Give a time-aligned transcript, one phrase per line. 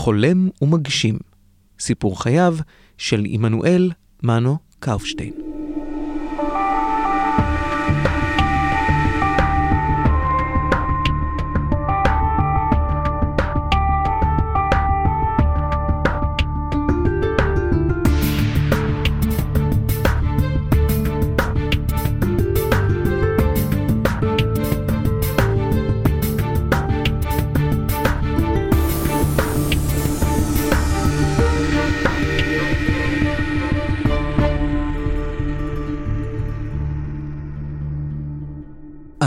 [0.00, 1.18] חולם ומגשים,
[1.80, 2.56] סיפור חייו
[2.98, 3.90] של עמנואל
[4.22, 5.49] מנו קאופשטיין.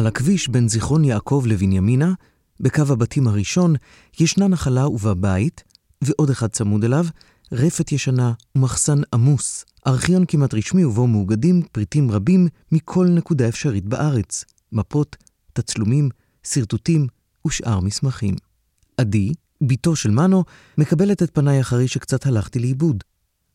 [0.04, 2.14] על הכביש בין זיכרון יעקב לבנימינה,
[2.60, 3.76] בקו הבתים הראשון,
[4.20, 5.64] ישנה נחלה ובבית,
[6.04, 7.06] ועוד אחד צמוד אליו,
[7.52, 14.46] רפת ישנה ומחסן עמוס, ארכיון כמעט רשמי ובו מאוגדים פריטים רבים מכל נקודה אפשרית בארץ,
[14.72, 15.16] מפות,
[15.54, 16.10] תצלומים,
[16.44, 17.08] שרטוטים
[17.48, 18.36] ושאר מסמכים.
[18.98, 20.44] עדי, בתו של מנו,
[20.78, 23.04] מקבלת את פניי אחרי שקצת הלכתי לאיבוד.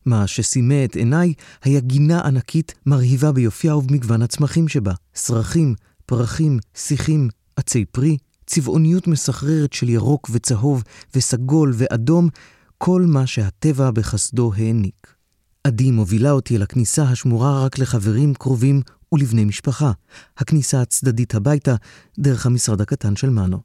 [0.05, 1.33] מה שסימא את עיניי
[1.63, 5.75] היה גינה ענקית מרהיבה ביופייה ובמגוון הצמחים שבה, סרחים,
[6.09, 10.83] פרחים, שיחים, עצי פרי, צבעוניות מסחררת של ירוק וצהוב
[11.15, 12.29] וסגול ואדום,
[12.77, 15.15] כל מה שהטבע בחסדו העניק.
[15.63, 19.91] עדי מובילה אותי אל הכניסה השמורה רק לחברים קרובים ולבני משפחה,
[20.37, 21.75] הכניסה הצדדית הביתה
[22.19, 23.59] דרך המשרד הקטן של מנו.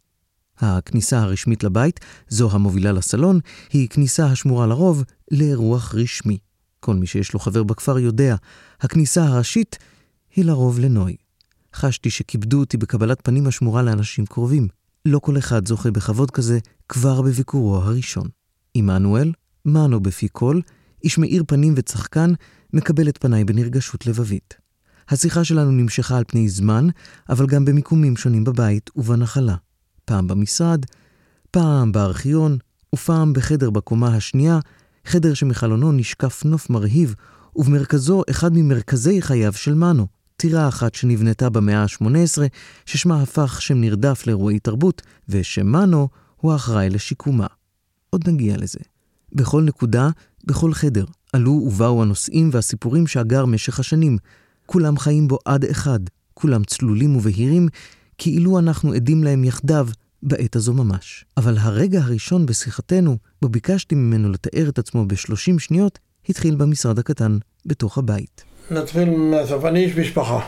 [0.58, 3.40] הכניסה הרשמית לבית, זו המובילה לסלון,
[3.72, 6.38] היא כניסה השמורה לרוב לאירוח רשמי.
[6.80, 8.36] כל מי שיש לו חבר בכפר יודע,
[8.80, 9.78] הכניסה הראשית
[10.34, 11.23] היא לרוב לנוי.
[11.74, 14.68] חשתי שכיבדו אותי בקבלת פנים השמורה לאנשים קרובים.
[15.04, 16.58] לא כל אחד זוכה בכבוד כזה
[16.88, 18.28] כבר בביקורו הראשון.
[18.74, 19.32] עמנואל,
[19.64, 20.62] מנו בפי קול,
[21.04, 22.32] איש מאיר פנים וצחקן,
[22.72, 24.54] מקבל את פניי בנרגשות לבבית.
[25.08, 26.88] השיחה שלנו נמשכה על פני זמן,
[27.28, 29.56] אבל גם במיקומים שונים בבית ובנחלה.
[30.04, 30.84] פעם במשרד,
[31.50, 32.58] פעם בארכיון,
[32.94, 34.58] ופעם בחדר בקומה השנייה,
[35.06, 37.14] חדר שמחלונו נשקף נוף מרהיב,
[37.56, 42.38] ובמרכזו אחד ממרכזי חייו של מנו, טירה אחת שנבנתה במאה ה-18,
[42.86, 47.46] ששמה הפך שם נרדף לאירועי תרבות, ושמנו הוא האחראי לשיקומה.
[48.10, 48.78] עוד נגיע לזה.
[49.32, 50.08] בכל נקודה,
[50.44, 54.18] בכל חדר, עלו ובאו הנושאים והסיפורים שאגר משך השנים.
[54.66, 56.00] כולם חיים בו עד אחד,
[56.34, 57.68] כולם צלולים ובהירים,
[58.18, 59.88] כאילו אנחנו עדים להם יחדיו
[60.22, 61.24] בעת הזו ממש.
[61.36, 67.38] אבל הרגע הראשון בשיחתנו, בו ביקשתי ממנו לתאר את עצמו בשלושים שניות, התחיל במשרד הקטן,
[67.66, 68.53] בתוך הבית.
[68.70, 69.64] נתחיל מהסוף.
[69.64, 70.40] אני איש משפחה,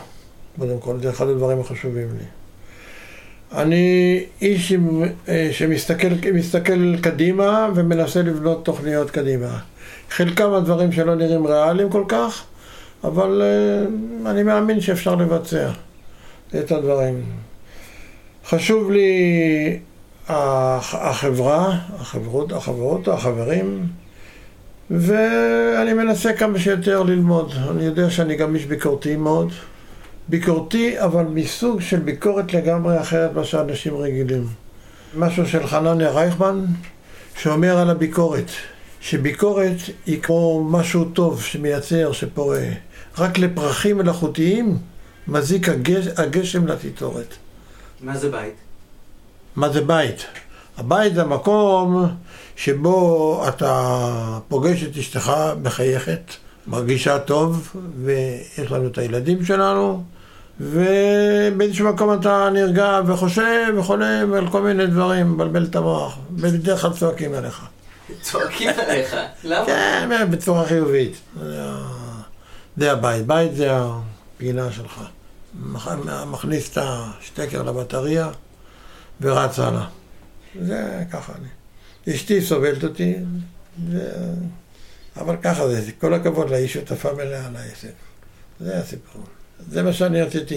[0.59, 2.25] קודם כל, זה אחד הדברים החשובים לי.
[3.51, 4.73] אני איש
[5.27, 9.59] אה, שמסתכל קדימה ומנסה לבנות תוכניות קדימה.
[10.09, 12.43] חלקם הדברים שלא נראים ריאליים כל כך,
[13.03, 15.69] אבל אה, אני מאמין שאפשר לבצע
[16.59, 17.23] את הדברים.
[18.45, 19.79] חשוב לי
[20.27, 23.87] החברה, החברות, החברות, החברים,
[24.91, 27.53] ואני מנסה כמה שיותר ללמוד.
[27.69, 29.51] אני יודע שאני גם איש ביקורתי מאוד.
[30.27, 34.47] ביקורתי, אבל מסוג של ביקורת לגמרי אחרת מה שאנשים רגילים.
[35.17, 36.65] משהו של חנניה רייכמן,
[37.37, 38.51] שאומר על הביקורת,
[39.01, 42.63] שביקורת היא כמו משהו טוב שמייצר, שפורה.
[43.17, 44.77] רק לפרחים מלאכותיים
[45.27, 47.33] מזיק הגש, הגשם לתיתורת.
[48.01, 48.53] מה זה בית?
[49.55, 50.25] מה זה בית?
[50.77, 52.07] הבית זה המקום
[52.57, 56.21] שבו אתה פוגש את אשתך מחייכת,
[56.67, 60.03] מרגישה טוב, ויש לנו את הילדים שלנו,
[60.59, 66.93] ובאיזשהו מקום אתה נרגע וחושב וחולם על כל מיני דברים, מבלבל את המוח, ובדרך כלל
[66.93, 67.65] צועקים עליך.
[68.21, 69.15] צועקים עליך?
[69.43, 69.65] למה?
[69.65, 71.17] כן, בצורה חיובית.
[72.77, 75.01] זה הבית, בית זה הפינה שלך.
[76.25, 78.29] מכניס את השטקר לבטריה
[79.21, 79.85] ורץ הלאה.
[80.61, 81.47] זה ככה אני.
[82.09, 83.15] אשתי סובלת אותי,
[83.89, 83.99] ו...
[85.17, 87.93] אבל ככה זה, כל הכבוד היא שותפה מלאה לעסק.
[88.59, 89.23] זה הסיפור.
[89.71, 90.55] זה מה שאני רציתי,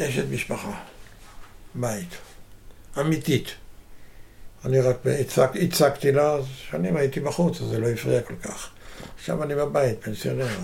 [0.00, 0.80] אשת משפחה,
[1.74, 2.08] בית,
[3.00, 3.54] אמיתית.
[4.64, 8.70] אני רק הצק, הצקתי לה, אז שנים הייתי בחוץ, אז זה לא הפריע כל כך.
[9.14, 10.46] עכשיו אני בבית, פנסיונר.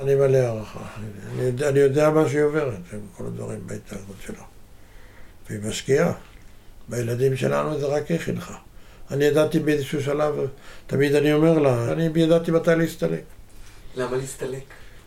[0.00, 0.80] אני מלא הערכה.
[1.32, 2.74] אני אני יודע מה שהיא עוברת,
[3.16, 4.42] כל הדברים בהתנהגות שלה.
[5.48, 6.12] והיא משקיעה.
[6.88, 8.54] בילדים שלנו זה רק היא חינכה.
[9.10, 10.34] אני ידעתי באיזשהו שלב,
[10.86, 13.22] תמיד אני אומר לה, אני ידעתי מתי להסתלק.
[13.96, 14.62] למה להסתלק?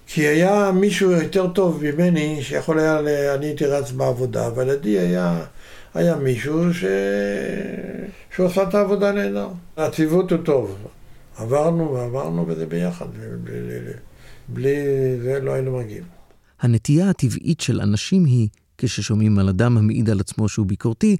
[0.08, 3.00] כי היה מישהו יותר טוב ממני שיכול היה,
[3.36, 5.46] אני הייתי רץ בעבודה, אבל עדי היה,
[5.94, 6.86] היה מישהו ש...
[8.36, 9.48] שהוא עשה את העבודה נהדר.
[9.78, 10.78] הציוות הוא טוב.
[11.38, 13.06] עברנו ועברנו וזה ביחד,
[13.44, 13.80] בלי,
[14.48, 14.76] בלי
[15.22, 16.04] זה לא היינו מגיעים.
[16.62, 18.48] הנטייה הטבעית של אנשים היא
[18.78, 21.18] כששומעים על אדם המעיד על עצמו שהוא ביקורתי,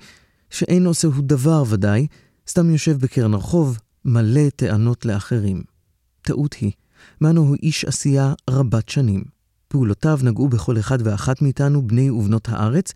[0.50, 2.08] שאין עושהו דבר ודאי,
[2.48, 5.64] סתם יושב בקרן הרחוב, מלא טענות לאחרים.
[6.22, 6.72] טעות היא,
[7.22, 9.24] מנו הוא איש עשייה רבת שנים.
[9.68, 12.94] פעולותיו נגעו בכל אחד ואחת מאיתנו, בני ובנות הארץ,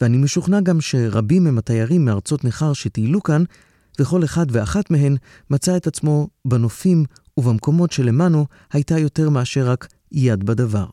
[0.00, 3.44] ואני משוכנע גם שרבים הם התיירים מארצות נכר שטיילו כאן,
[4.00, 5.16] וכל אחד ואחת מהן
[5.50, 7.04] מצא את עצמו בנופים
[7.36, 10.86] ובמקומות שלמנו הייתה יותר מאשר רק יד בדבר.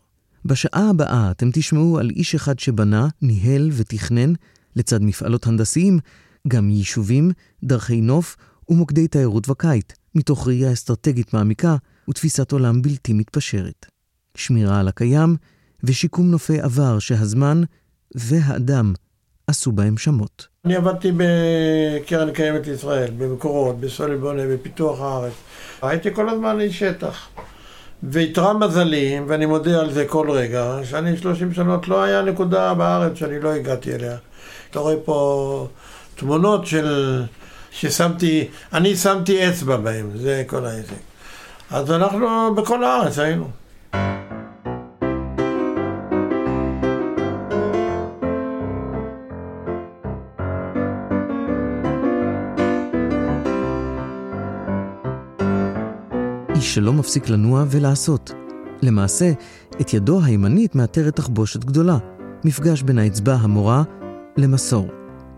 [0.46, 4.34] בשעה הבאה אתם תשמעו על איש אחד שבנה, ניהל ותכנן,
[4.76, 6.00] לצד מפעלות הנדסיים,
[6.48, 7.32] גם יישובים,
[7.64, 8.38] דרכי נוף
[8.70, 11.76] ומוקדי תיירות וקיט, מתוך ראייה אסטרטגית מעמיקה
[12.10, 13.86] ותפיסת עולם בלתי מתפשרת.
[14.38, 15.36] שמירה על הקיים
[15.84, 17.62] ושיקום נופי עבר שהזמן
[18.16, 18.94] והאדם
[19.48, 20.48] עשו בהם שמות.
[20.66, 25.34] אני עבדתי בקרן קיימת לישראל, במקורות, בסולל בונה, בפיתוח הארץ.
[25.82, 27.30] הייתי כל הזמן איש שטח.
[28.04, 33.18] ואיתרע מזלי, ואני מודה על זה כל רגע, שאני 30 שנות לא היה נקודה בארץ
[33.18, 34.18] שאני לא הגעתי אליה.
[34.74, 35.68] אתה רואה פה
[36.16, 37.24] תמונות של...
[37.72, 40.94] ששמתי, אני שמתי אצבע בהם, זה כל העסק.
[41.72, 43.48] אז אנחנו בכל הארץ היינו.
[56.56, 58.32] איש שלא מפסיק לנוע ולעשות.
[58.82, 59.32] למעשה,
[59.82, 61.98] את ידו הימנית מאתרת תחבושת גדולה,
[62.44, 63.84] מפגש בין האצבע המורה
[64.38, 64.88] למסור.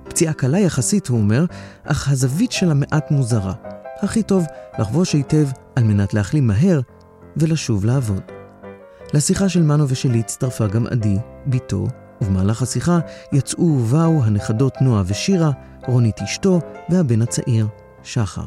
[0.04, 1.46] פציעה קלה יחסית, הוא אומר,
[1.84, 3.54] אך הזווית שלה מעט מוזרה.
[4.02, 4.46] הכי טוב
[4.80, 6.82] לחבוש היטב על מנת להחלים מהר
[7.38, 8.22] ולשוב לעבוד.
[9.14, 11.88] לשיחה של מנו ושלי הצטרפה גם עדי, בתו,
[12.22, 13.00] ובמהלך השיחה
[13.34, 15.52] יצאו ובאו הנכדות נועה ושירה,
[15.88, 16.60] רונית אשתו
[16.90, 17.68] והבן הצעיר,
[18.04, 18.46] שחר.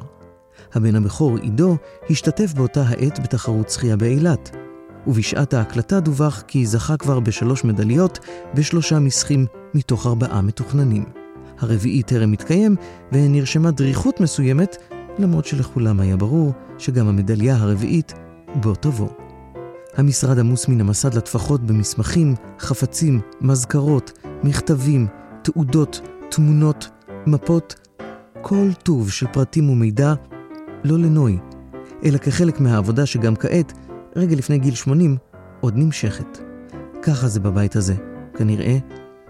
[0.75, 1.77] הבן הבכור עידו
[2.11, 4.57] השתתף באותה העת בתחרות שחייה באילת,
[5.07, 8.19] ובשעת ההקלטה דווח כי זכה כבר בשלוש מדליות
[8.55, 11.05] ושלושה מסחים מתוך ארבעה מתוכננים.
[11.61, 12.77] הרביעי טרם התקיים,
[13.13, 14.77] ונרשמה דריכות מסוימת,
[15.19, 18.15] למרות שלכולם היה ברור שגם המדליה הרביעית
[18.55, 19.09] בוא תבוא.
[19.97, 25.07] המשרד עמוס מן המסד לטפחות במסמכים, חפצים, מזכרות, מכתבים,
[25.43, 26.01] תעודות,
[26.31, 26.91] תמונות,
[27.27, 27.75] מפות,
[28.43, 30.15] כל טוב של פרטים ומידע,
[30.85, 31.39] לא לנוי,
[32.05, 33.73] אלא כחלק מהעבודה שגם כעת,
[34.19, 35.17] רגע לפני גיל 80,
[35.61, 36.39] עוד נמשכת.
[37.03, 37.95] ככה זה בבית הזה.
[38.39, 38.77] כנראה,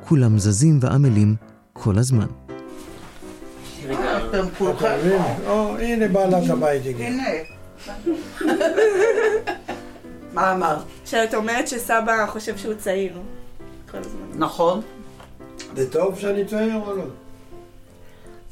[0.09, 1.37] כולם זזים ועמלים
[1.73, 2.27] כל הזמן.
[5.79, 7.09] הנה בעלת הבית הגיעה.
[7.09, 7.29] הנה.
[10.35, 10.79] מה אמרת?
[11.05, 13.19] שאת אומרת שסבא חושב שהוא צעיר.
[13.91, 14.27] כל הזמן.
[14.35, 14.81] נכון.
[15.77, 17.05] זה טוב שאני צעיר או לא?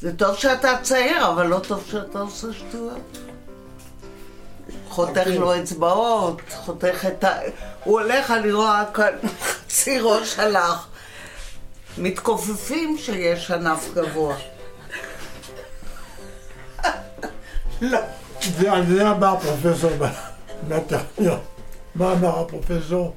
[0.00, 3.18] זה טוב שאתה צעיר, אבל לא טוב שאתה עושה שטויות.
[4.96, 5.26] חותך.
[5.26, 7.38] לו אצבעות, חותך את ה...
[7.84, 9.12] הוא הולך, אני רואה כאן
[9.42, 10.86] חצי ראש הלך.
[11.98, 14.36] מתכופפים שיש ענף גבוה.
[17.80, 17.98] לא.
[18.68, 19.90] על זה אמר פרופסור
[20.68, 21.40] בטכניון.
[21.94, 23.14] מה אמר הפרופסור?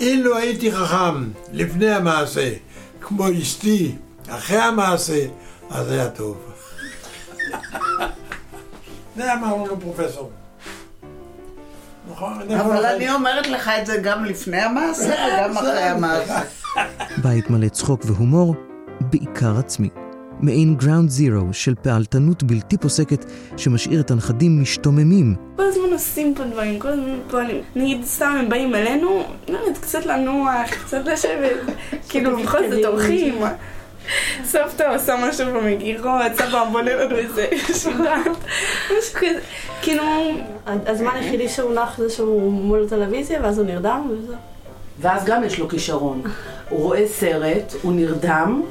[0.00, 2.54] אילו הייתי חכם לפני המעשה,
[3.00, 3.96] כמו אשתי,
[4.28, 5.26] אחרי המעשה,
[5.70, 6.36] אז היה טוב.
[9.16, 10.30] זה אמר לנו פרופסור.
[12.12, 12.32] נכון?
[12.60, 16.40] אבל אני אומרת לך את זה גם לפני המעשה וגם אחרי המעשה.
[17.22, 18.54] בית מלא צחוק והומור,
[19.00, 19.88] בעיקר עצמי.
[20.40, 23.24] מעין גראונד זירו של פעלתנות בלתי פוסקת
[23.56, 25.34] שמשאיר את הנכדים משתוממים.
[25.56, 27.62] כל הזמן עושים פה דברים, כל הזמן פועלים.
[27.76, 31.76] נגיד סתם הם באים אלינו, לא יודעת, קצת לנוח, קצת לשבת,
[32.08, 33.34] כאילו בכל זאת אורחים.
[34.44, 37.46] סבתא עושה משהו במגירות, סבא בונה לנו איזה
[37.82, 38.30] שולחן,
[38.84, 39.40] משהו כזה,
[39.82, 40.04] כאילו,
[40.66, 44.36] הזמן היחידי שהוא נח זה שהוא מול הטלוויזיה ואז הוא נרדם וזהו.
[45.00, 46.22] ואז גם יש לו כישרון.
[46.68, 48.62] הוא רואה סרט, הוא נרדם,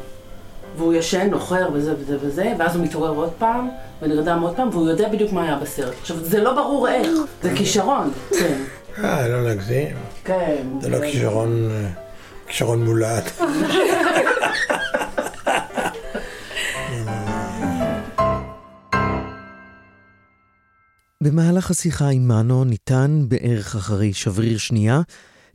[0.77, 3.69] והוא ישן, נוחר וזה וזה וזה, ואז הוא מתעורר עוד פעם,
[4.01, 5.93] ונרדם עוד פעם, והוא יודע בדיוק מה היה בסרט.
[6.01, 7.07] עכשיו, זה לא ברור איך,
[7.43, 8.57] זה כישרון, כן.
[9.03, 9.95] אה, לא להגזים.
[10.23, 10.63] כן.
[10.81, 11.89] זה לא כישרון, אה,
[12.47, 13.23] כישרון מולד.
[21.27, 25.01] במהלך השיחה עם מנו ניתן, בערך אחרי שבריר שנייה,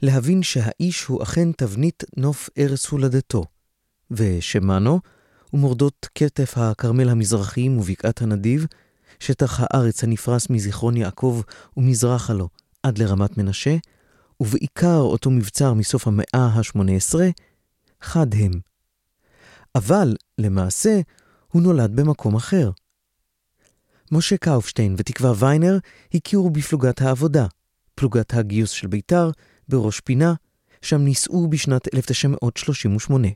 [0.02, 3.44] להבין שהאיש הוא אכן תבנית נוף ערש הולדתו,
[4.10, 5.00] ושמנו
[5.52, 8.66] ומורדות כתף הכרמל המזרחיים ובקעת הנדיב,
[9.20, 11.42] שטח הארץ הנפרס מזיכרון יעקב
[11.76, 12.48] ומזרחה לו
[12.82, 13.76] עד לרמת מנשה,
[14.40, 16.24] ובעיקר אותו מבצר מסוף המאה
[16.54, 17.14] ה-18,
[18.00, 18.52] חד הם.
[19.74, 21.00] אבל, למעשה,
[21.48, 22.70] הוא נולד במקום אחר.
[24.12, 25.78] משה קאופשטיין ותקווה ויינר
[26.14, 27.46] הכירו בפלוגת העבודה,
[27.94, 29.30] פלוגת הגיוס של בית"ר,
[29.68, 30.34] בראש פינה,
[30.82, 33.28] שם נישאו בשנת 1938.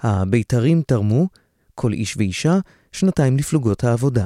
[0.00, 1.28] הבית"רים תרמו,
[1.74, 2.58] כל איש ואישה,
[2.92, 4.24] שנתיים לפלוגות העבודה.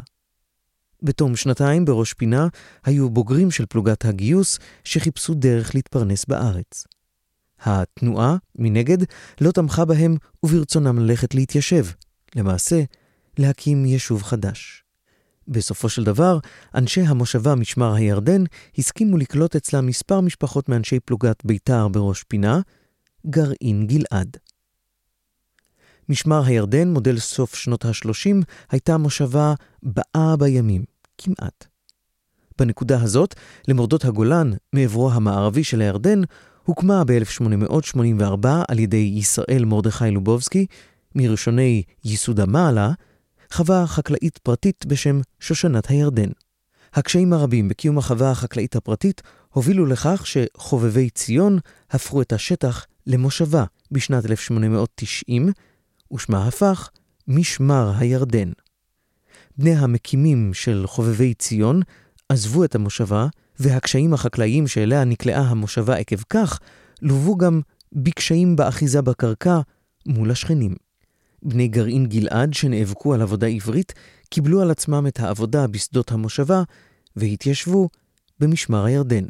[1.03, 2.49] בתום שנתיים בראש פינה
[2.85, 6.87] היו בוגרים של פלוגת הגיוס שחיפשו דרך להתפרנס בארץ.
[7.61, 8.99] התנועה, מנגד,
[9.41, 11.87] לא תמכה בהם וברצונם ללכת להתיישב,
[12.37, 12.83] למעשה,
[13.39, 14.86] להקים יישוב חדש.
[15.49, 16.39] בסופו של דבר,
[16.75, 18.45] אנשי המושבה משמר הירדן
[18.79, 22.61] הסכימו לקלוט אצלה מספר משפחות מאנשי פלוגת ביתר בראש פינה,
[23.27, 24.37] גרעין גלעד.
[26.09, 30.85] משמר הירדן, מודל סוף שנות ה-30, הייתה מושבה באה בימים,
[31.19, 31.67] כמעט.
[32.59, 33.35] בנקודה הזאת,
[33.69, 36.21] למורדות הגולן, מעברו המערבי של הירדן,
[36.65, 40.67] הוקמה ב-1884 על ידי ישראל מרדכי לובובסקי,
[41.15, 42.91] מראשוני ייסוד המעלה,
[43.53, 46.29] חווה חקלאית פרטית בשם שושנת הירדן.
[46.95, 49.23] הקשיים הרבים בקיום החווה החקלאית הפרטית
[49.53, 51.59] הובילו לכך שחובבי ציון
[51.91, 55.53] הפכו את השטח למושבה בשנת 1890,
[56.13, 56.91] ושמה הפך
[57.29, 58.53] משמר הירדן.
[59.59, 61.81] בני המקימים של חובבי ציון
[62.29, 63.27] עזבו את המושבה,
[63.59, 66.61] והקשיים החקלאיים שאליה נקלעה המושבה עקב כך,
[67.03, 67.61] לוו גם
[67.93, 69.61] בקשיים באחיזה בקרקע
[70.07, 70.86] מול השכנים.
[71.47, 73.95] בני גרעין גלעד שנאבקו על עבודה עברית,
[74.31, 76.63] קיבלו על עצמם את העבודה בשדות המושבה,
[77.17, 77.89] והתיישבו
[78.41, 79.25] במשמר הירדן.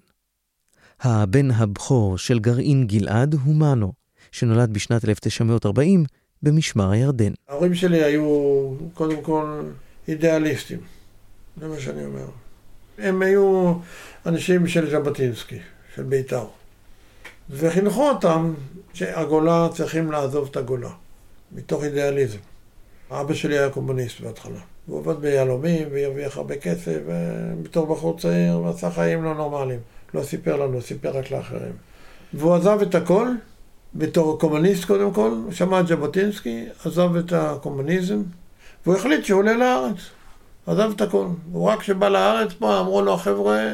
[1.00, 3.92] הבן הבכור של גרעין גלעד הוא מנו,
[4.32, 6.04] שנולד בשנת 1940
[6.42, 7.32] במשמר הירדן.
[7.48, 9.62] ההורים שלי היו קודם כל
[10.08, 10.78] אידיאליסטים,
[11.60, 12.26] זה מה שאני אומר.
[12.98, 13.74] הם היו
[14.26, 15.58] אנשים של ז'בוטינסקי,
[15.94, 16.46] של בית"ר.
[17.50, 18.54] וחינכו אותם
[18.94, 20.90] שהגולה צריכים לעזוב את הגולה,
[21.52, 22.38] מתוך אידיאליזם.
[23.10, 24.60] אבא שלי היה קומוניסט בהתחלה.
[24.86, 26.98] הוא עבד ביהלומים והרוויח הרבה כסף,
[27.62, 29.80] בתור בחור צעיר, ועשה חיים לא נורמליים.
[30.14, 31.72] לא סיפר לנו, סיפר רק לאחרים.
[32.34, 33.28] והוא עזב את הכל,
[33.94, 38.22] בתור קומוניסט קודם כל, שמע את ז'בוטינסקי, עזב את הקומוניזם,
[38.86, 39.96] והוא החליט שהוא עולה לארץ.
[40.66, 41.26] עזב את הכל.
[41.52, 43.72] הוא רק כשבא לארץ פה, אמרו לו החבר'ה,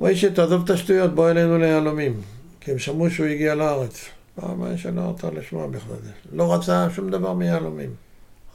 [0.00, 2.20] מוישה, תעזוב את השטויות, בוא אלינו ליהלומים.
[2.60, 4.04] כי הם שמעו שהוא הגיע לארץ.
[4.38, 5.96] מה שלא רצה לשמוע בכלל.
[6.32, 7.94] לא רצה שום דבר מיהלומים.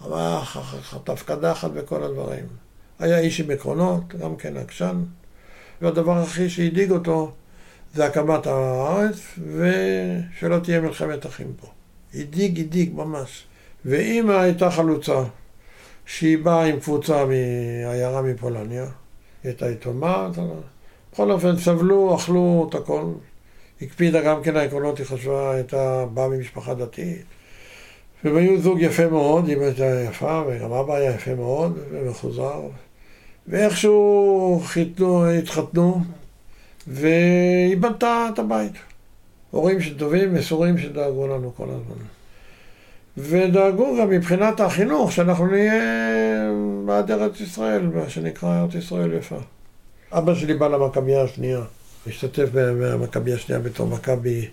[0.01, 0.39] אבל
[0.81, 2.45] חטף קדחת וכל הדברים.
[2.99, 5.03] היה איש עם עקרונות, גם כן עקשן.
[5.81, 7.31] והדבר הכי שהדאיג אותו
[7.93, 9.19] זה הקמת הארץ,
[9.55, 11.67] ושלא תהיה מלחמת אחים פה.
[12.13, 13.45] הדאיג, הדאיג ממש.
[13.85, 15.23] ואימא הייתה חלוצה,
[16.05, 18.91] שהיא באה עם קבוצה מעיירה מפולניה, היא
[19.43, 20.29] הייתה יתומה,
[21.11, 23.05] בכל אופן סבלו, אכלו את הכל.
[23.81, 27.23] הקפידה גם כן העקרונות, היא חשבה, הייתה באה ממשפחה דתית.
[28.23, 32.61] והם היו זוג יפה מאוד, אמא הייתה יפה, וגם אבא היה יפה מאוד, ומחוזר.
[33.47, 36.01] ואיכשהו חיתנו, התחתנו,
[36.87, 38.73] והיא בנתה את הבית.
[39.51, 42.03] הורים שטובים, מסורים שדאגו לנו כל הזמן.
[43.17, 45.81] ודאגו גם מבחינת החינוך, שאנחנו נהיה
[46.85, 49.37] בעד ארץ ישראל, מה שנקרא ארץ ישראל יפה.
[50.11, 51.61] אבא שלי בא למכבייה השנייה,
[52.09, 54.47] השתתף במכבייה השנייה בתור מכבי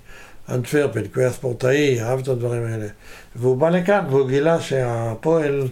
[0.48, 2.86] אנטוורפן, כי הוא היה ספורטאי, אהב את הדברים האלה.
[3.36, 5.68] והוא בא לכאן והוא גילה שהפועל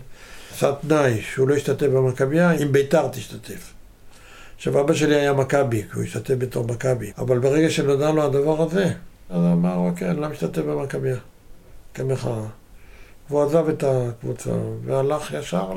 [0.54, 3.72] עשה תנאי שהוא לא ישתתף במכבייה, אם ביתר תשתתף.
[4.56, 8.62] עכשיו אבא שלי היה מכבי, כי הוא השתתף בתור מכבי, אבל ברגע שנודע לו הדבר
[8.62, 8.84] הזה,
[9.30, 11.16] אז אמר, אוקיי, אני לא משתתף במכבייה,
[11.94, 12.42] כמחאה.
[13.30, 14.50] והוא עזב את הקבוצה
[14.84, 15.72] והלך ישר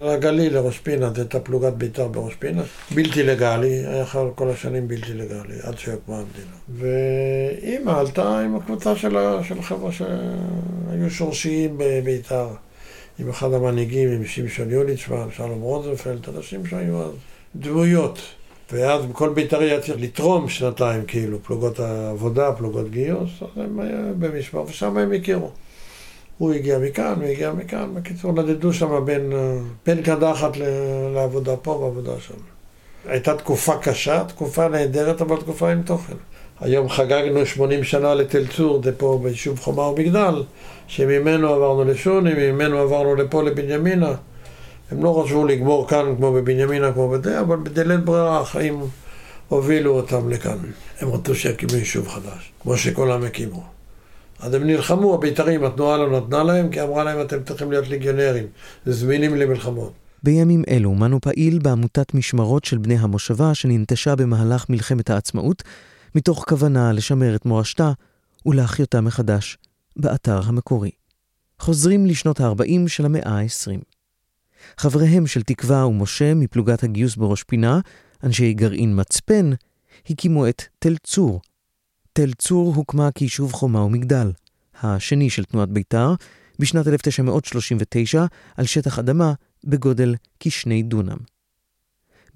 [0.00, 2.62] לגליל, לראש פינה, זו הייתה פלוגת בית"ר בראש פינה.
[2.94, 4.04] בלתי לגלי, היה
[4.34, 6.56] כל השנים בלתי לגלי, עד שהוקמה המדינה.
[6.68, 9.16] ואימא עלתה עם הקבוצה של
[9.58, 12.48] החבר'ה שהיו שורשיים בבית"ר.
[13.18, 17.12] עם אחד המנהיגים, עם שמשון יוליצמן, שלום רוזנפלד, אנשים שהיו אז
[17.56, 18.18] דמויות.
[18.72, 24.14] ואז כל בית"רי היה צריך לתרום שנתיים, כאילו, פלוגות העבודה, פלוגות גיוס, אז הם היו
[24.18, 25.50] במשמר, ושם הם הכירו.
[26.38, 29.32] הוא הגיע מכאן, הוא הגיע מכאן, בקיצור, נדדו שם בין,
[29.86, 30.52] בין קדחת
[31.14, 32.34] לעבודה פה ועבודה שם.
[33.08, 36.14] הייתה תקופה קשה, תקופה נהדרת, אבל תקופה עם תוכן.
[36.60, 40.42] היום חגגנו 80 שנה לתל צור, זה פה ביישוב חומה ומגדל,
[40.86, 44.14] שממנו עברנו לשוני, ממנו עברנו לפה לבנימינה.
[44.90, 48.80] הם לא חשבו לגמור כאן כמו בבנימינה, כמו בזה, אבל בדלת ברירה החיים
[49.48, 50.58] הובילו אותם לכאן.
[51.00, 53.75] הם רצו שיקימו יישוב חדש, כמו שכולם הקימו.
[54.38, 58.46] אז הם נלחמו, הבית"רים, התנועה לא נתנה להם, כי אמרה להם, אתם צריכים להיות ליגיונרים,
[58.86, 59.92] זמינים למלחמות.
[60.22, 65.62] בימים אלו מנו פעיל בעמותת משמרות של בני המושבה שננטשה במהלך מלחמת העצמאות,
[66.14, 67.92] מתוך כוונה לשמר את מורשתה
[68.46, 69.58] ולהחיותה מחדש
[69.96, 70.90] באתר המקורי.
[71.58, 73.80] חוזרים לשנות ה-40 של המאה ה-20.
[74.76, 77.80] חבריהם של תקווה ומשה מפלוגת הגיוס בראש פינה,
[78.24, 79.50] אנשי גרעין מצפן,
[80.10, 81.40] הקימו את תל צור.
[82.16, 84.32] תל צור הוקמה כיישוב חומה ומגדל,
[84.82, 86.14] השני של תנועת בית"ר,
[86.58, 88.24] בשנת 1939
[88.56, 89.32] על שטח אדמה
[89.64, 91.16] בגודל כשני דונם.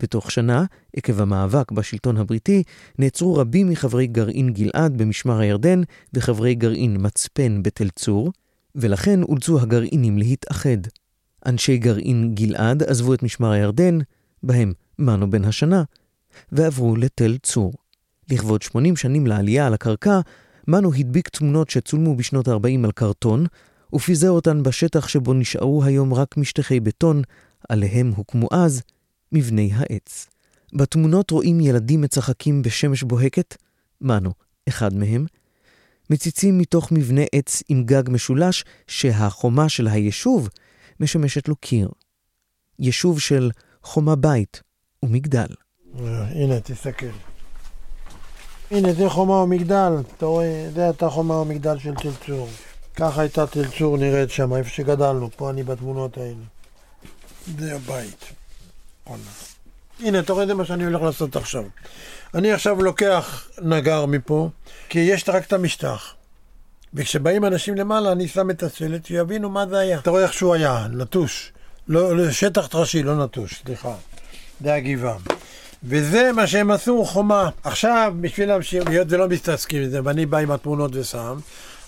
[0.01, 0.65] בתוך שנה,
[0.97, 2.63] עקב המאבק בשלטון הבריטי,
[2.99, 5.81] נעצרו רבים מחברי גרעין גלעד במשמר הירדן
[6.15, 8.33] וחברי גרעין מצפן בתל צור,
[8.75, 10.79] ולכן אולצו הגרעינים להתאחד.
[11.47, 13.99] אנשי גרעין גלעד עזבו את משמר הירדן,
[14.43, 15.83] בהם מנו בן השנה,
[16.53, 17.73] ועברו לתל צור.
[18.31, 20.21] לכבוד 80 שנים לעלייה על הקרקע,
[20.69, 23.47] מנו הדביק תמונות שצולמו בשנות ה-40 על קרטון,
[23.93, 27.23] ופיזר אותן בשטח שבו נשארו היום רק משטחי בטון,
[27.69, 28.83] עליהם הוקמו אז
[29.33, 30.27] מבני העץ.
[30.73, 33.57] בתמונות רואים ילדים מצחקים בשמש בוהקת,
[34.01, 34.31] מנו,
[34.69, 35.27] אחד מהם,
[36.11, 40.49] מציצים מתוך מבנה עץ עם גג משולש, שהחומה של היישוב
[41.01, 41.89] משמשת לו קיר.
[42.79, 43.51] יישוב של
[43.83, 44.63] חומה בית
[45.03, 45.49] ומגדל.
[45.95, 47.07] הנה, תסתכל.
[48.71, 49.93] הנה, זה חומה ומגדל.
[50.17, 52.49] אתה רואה, זה הייתה חומה ומגדל של תל צור.
[52.97, 55.31] ככה הייתה תל צור נראית שם, איפה שגדלנו.
[55.37, 56.45] פה אני בתמונות האלה.
[57.59, 58.25] זה הבית.
[60.01, 61.65] הנה, אתה רואה, זה מה שאני הולך לעשות עכשיו.
[62.35, 64.49] אני עכשיו לוקח נגר מפה,
[64.89, 66.15] כי יש רק את המשטח.
[66.95, 69.99] וכשבאים אנשים למעלה, אני שם את השלט, שיבינו מה זה היה.
[69.99, 71.53] אתה רואה איך שהוא היה, נטוש.
[71.89, 73.95] לא, לא, שטח טרשי, לא נטוש, סליחה.
[74.61, 75.17] זה הגבעה.
[75.85, 77.51] וזה מה שהם עשו, חומה.
[77.65, 81.39] עכשיו, בשביל להמשיך, היות ולא מסתעסקים עם זה, ואני בא עם התמונות ושם,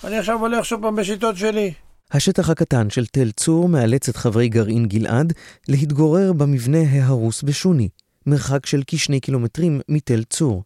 [0.05, 1.73] אני עכשיו הולך שוב פעם בשיטות שלי.
[2.13, 5.33] השטח הקטן של תל צור מאלץ את חברי גרעין גלעד
[5.69, 7.89] להתגורר במבנה ההרוס בשוני,
[8.27, 10.65] מרחק של כשני קילומטרים מתל צור.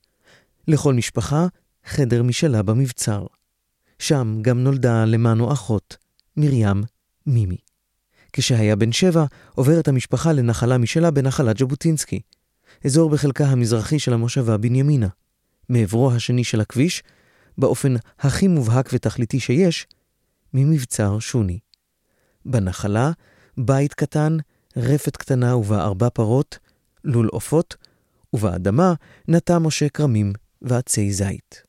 [0.69, 1.47] לכל משפחה,
[1.87, 3.27] חדר משלה במבצר.
[3.99, 5.97] שם גם נולדה למנו אחות,
[6.37, 6.83] מרים
[7.27, 7.57] מימי.
[8.33, 12.21] כשהיה בן שבע, עוברת המשפחה לנחלה משלה בנחלת ז'בוטינסקי,
[12.87, 15.09] אזור בחלקה המזרחי של המושבה בנימינה.
[15.69, 17.03] מעברו השני של הכביש,
[17.59, 19.87] באופן הכי מובהק ותכליתי שיש,
[20.55, 21.59] ממבצר שוני.
[22.45, 23.11] בנחלה,
[23.59, 24.37] בית קטן,
[24.77, 26.59] רפת קטנה ובה ארבע פרות,
[27.05, 27.77] לול עופות,
[28.33, 28.95] ובאדמה
[29.29, 30.33] נטע משה כרמים
[30.63, 31.63] ועצי זית.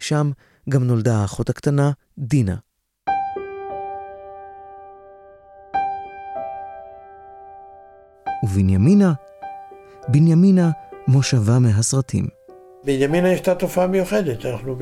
[0.00, 0.30] שם
[0.68, 2.56] גם נולדה האחות הקטנה, דינה.
[8.44, 9.12] ובנימינה,
[10.08, 10.70] בנימינה
[11.08, 12.26] מושבה מהסרטים.
[12.84, 14.76] בנימינה יש את התופעה מיוחדת, אנחנו,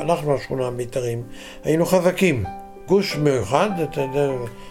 [0.00, 1.22] אנחנו השכונה המיתרים,
[1.64, 2.44] היינו חזקים.
[2.86, 3.70] גוש מיוחד,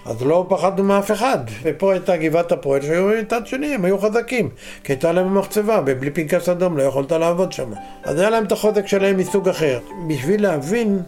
[0.06, 1.38] אז לא פחדנו מאף אחד.
[1.64, 4.50] ופה הייתה גבעת הפועל שהיו מצד שני, הם היו חזקים.
[4.84, 7.72] כי הייתה להם מחצבה, ובלי פנקס אדום לא יכולת לעבוד שם.
[8.04, 9.80] אז היה להם את החוזק שלהם מסוג אחר.
[10.08, 11.00] בשביל להבין,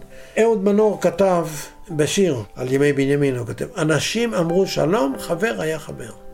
[0.41, 1.47] אהוד מנור כתב
[1.89, 6.30] בשיר על ימי בנימין, הוא כותב, אנשים אמרו שלום, חבר היה חבר.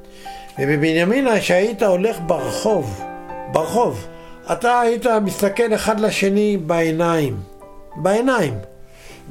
[0.60, 3.04] ובבנימינה, כשהיית הולך ברחוב,
[3.52, 4.08] ברחוב,
[4.52, 7.39] אתה היית מסתכל אחד לשני בעיניים,
[7.96, 8.54] בעיניים.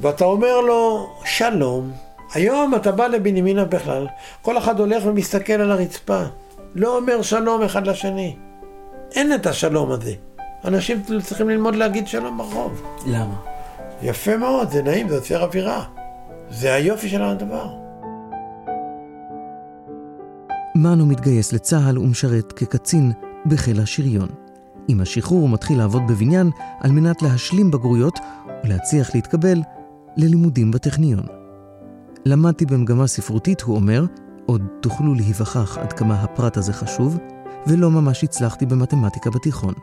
[0.01, 1.93] ואתה אומר לו, שלום.
[2.35, 4.07] היום אתה בא לבנימינה בכלל,
[4.43, 6.23] כל אחד הולך ומסתכל על הרצפה,
[6.75, 8.37] לא אומר שלום אחד לשני.
[9.15, 10.13] אין את השלום הזה.
[10.65, 12.83] אנשים צריכים ללמוד להגיד שלום ברחוב.
[13.07, 13.35] למה?
[14.03, 15.85] יפה מאוד, זה נעים, זה יוצר אווירה.
[16.51, 17.86] זה היופי של הדבר.
[20.77, 23.13] מנו מתגייס לצה"ל ומשרת כקצין
[23.47, 24.29] בחיל השריון.
[24.89, 28.19] עם השחרור הוא מתחיל לעבוד בבניין על מנת להשלים בגרויות
[28.65, 29.63] ולהצליח להתקבל
[30.17, 31.23] ללימודים בטכניון.
[32.27, 34.05] למדתי במגמה ספרותית, הוא אומר,
[34.47, 37.19] עוד תוכלו להיווכח עד כמה הפרט הזה חשוב,
[37.67, 39.75] ולא ממש הצלחתי במתמטיקה בתיכון.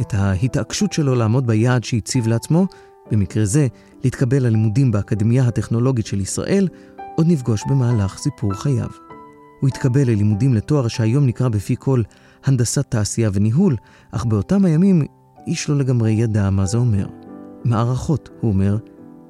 [0.00, 2.66] את ההתעקשות שלו לעמוד ביעד שהציב לעצמו,
[3.10, 3.66] במקרה זה,
[4.04, 6.68] להתקבל ללימודים באקדמיה הטכנולוגית של ישראל,
[7.16, 9.05] עוד נפגוש במהלך סיפור חייו.
[9.60, 12.02] הוא התקבל ללימודים לתואר שהיום נקרא בפי כל
[12.44, 13.76] הנדסת תעשייה וניהול,
[14.12, 15.02] אך באותם הימים
[15.46, 17.08] איש לא לגמרי ידע מה זה אומר.
[17.64, 18.76] מערכות, הוא אומר,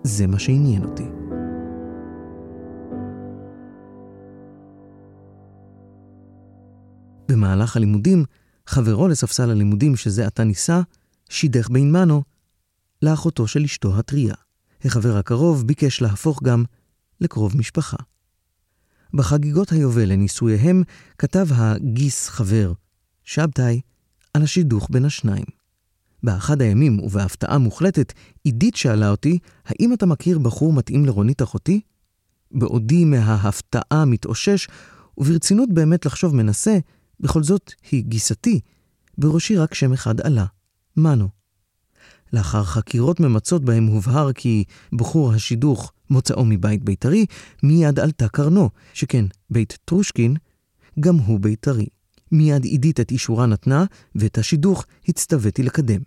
[0.02, 1.04] זה מה שעניין אותי.
[7.28, 8.24] במהלך הלימודים,
[8.66, 10.80] חברו לספסל הלימודים שזה עתה נישא,
[11.28, 12.22] שידך בין מנו
[13.02, 14.34] לאחותו של אשתו הטריה.
[14.84, 16.64] החבר הקרוב ביקש להפוך גם
[17.20, 17.96] לקרוב משפחה.
[19.14, 20.82] בחגיגות היובל לנישואיהם
[21.18, 22.72] כתב הגיס חבר,
[23.24, 23.80] שבתאי,
[24.34, 25.44] על השידוך בין השניים.
[26.22, 28.12] באחד הימים, ובהפתעה מוחלטת,
[28.44, 31.80] עידית שאלה אותי, האם אתה מכיר בחור מתאים לרונית אחותי?
[32.50, 34.68] בעודי מההפתעה מתאושש,
[35.18, 36.78] וברצינות באמת לחשוב מנסה,
[37.20, 38.60] בכל זאת היא גיסתי,
[39.18, 40.46] בראשי רק שם אחד עלה,
[40.96, 41.28] מנו.
[42.32, 47.26] לאחר חקירות ממצות בהם הובהר כי בחור השידוך מוצאו מבית בית"רי,
[47.62, 50.36] מיד עלתה קרנו, שכן בית טרושקין,
[51.00, 51.86] גם הוא בית"רי.
[52.32, 56.00] מיד עידית את אישורה נתנה, ואת השידוך הצטוויתי לקדם.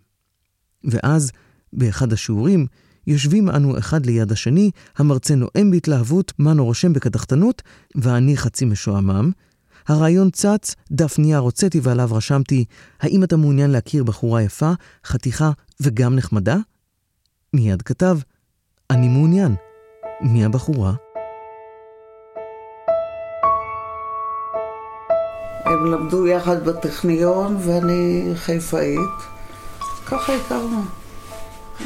[0.83, 1.31] ואז,
[1.73, 2.65] באחד השיעורים,
[3.07, 7.61] יושבים אנו אחד ליד השני, המרצה נואם בהתלהבות, מנו רושם בקדחתנות,
[7.95, 9.31] ואני חצי משועמם.
[9.87, 12.65] הרעיון צץ, דף נייר הוצאתי ועליו רשמתי,
[12.99, 14.71] האם אתה מעוניין להכיר בחורה יפה,
[15.05, 16.57] חתיכה וגם נחמדה?
[17.53, 18.17] מיד כתב,
[18.89, 19.68] אני מעוניין.
[20.21, 20.91] מי הבחורה?
[25.65, 28.99] הם למדו יחד בטכניון ואני חיפאית.
[30.05, 30.81] ככה הכרנו.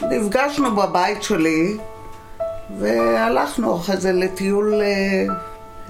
[0.01, 1.77] נפגשנו בבית שלי
[2.79, 5.25] והלכנו אחרי זה לטיול אה,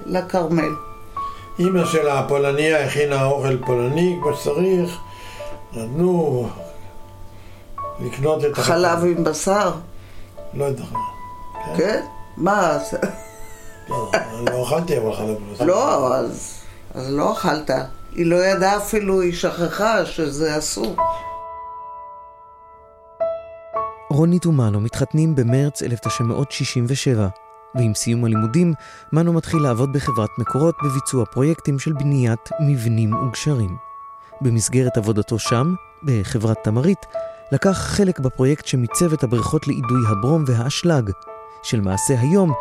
[0.06, 0.75] לכרמל.
[1.60, 4.99] אימא של הפולניה הכינה אוכל פולני כמו שצריך,
[5.73, 6.49] נתנו
[7.99, 8.58] לקנות את...
[8.58, 9.71] חלב עם בשר,
[10.53, 10.84] לא יודע.
[11.77, 12.06] כן?
[12.37, 12.77] מה?
[13.89, 14.11] לא,
[14.51, 15.37] לא אכלתי אבל חלב.
[15.67, 16.53] לא, אז,
[16.93, 17.69] אז לא אכלת.
[18.11, 20.95] היא לא ידעה אפילו, היא שכחה שזה אסור.
[24.09, 27.27] רונית ומנו מתחתנים במרץ 1967,
[27.75, 28.73] ועם סיום הלימודים,
[29.13, 33.77] מנו מתחיל לעבוד בחברת מקורות בביצוע פרויקטים של בניית מבנים וגשרים.
[34.41, 37.05] במסגרת עבודתו שם, בחברת תמרית,
[37.51, 41.11] לקח חלק בפרויקט שמיצב את הבריכות לאידוי הברום והאשלג,
[41.63, 42.54] שלמעשה היום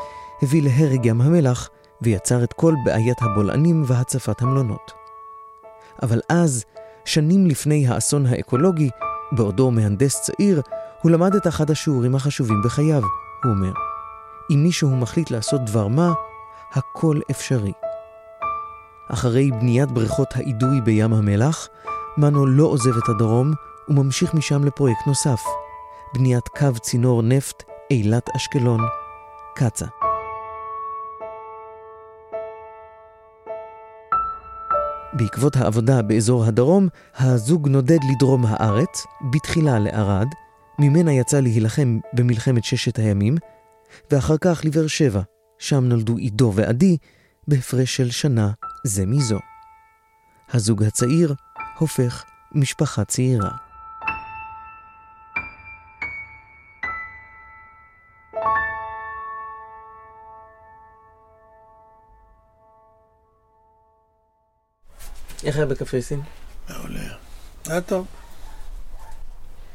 [0.42, 1.68] הביא להרג ים המלח
[2.02, 4.92] ויצר את כל בעיית הבולענים והצפת המלונות.
[6.02, 6.64] אבל אז,
[7.04, 8.90] שנים לפני האסון האקולוגי,
[9.32, 10.62] בעודו מהנדס צעיר,
[11.02, 13.02] הוא למד את אחד השיעורים החשובים בחייו,
[13.44, 13.72] הוא אומר.
[14.50, 16.12] אם מישהו מחליט לעשות דבר מה,
[16.72, 17.72] הכל אפשרי.
[19.10, 21.68] אחרי בניית בריכות האידוי בים המלח,
[22.16, 23.52] מנו לא עוזב את הדרום
[23.88, 25.40] וממשיך משם לפרויקט נוסף,
[26.14, 28.80] בניית קו צינור נפט אילת אשקלון,
[29.54, 29.86] קצ"א.
[35.12, 40.26] בעקבות העבודה באזור הדרום, הזוג נודד לדרום הארץ, בתחילה לערד,
[40.78, 43.36] ממנה יצא להילחם במלחמת ששת הימים,
[44.10, 45.22] ואחר כך לבאר שבע,
[45.58, 46.96] שם נולדו עידו ועדי,
[47.48, 48.50] בהפרש של שנה
[48.84, 49.38] זה מזו.
[50.52, 51.34] הזוג הצעיר
[51.78, 52.24] הופך
[52.54, 53.71] משפחה צעירה.
[65.44, 66.20] איך היה בקפריסין?
[66.70, 67.00] מעולה.
[67.66, 68.06] היה טוב.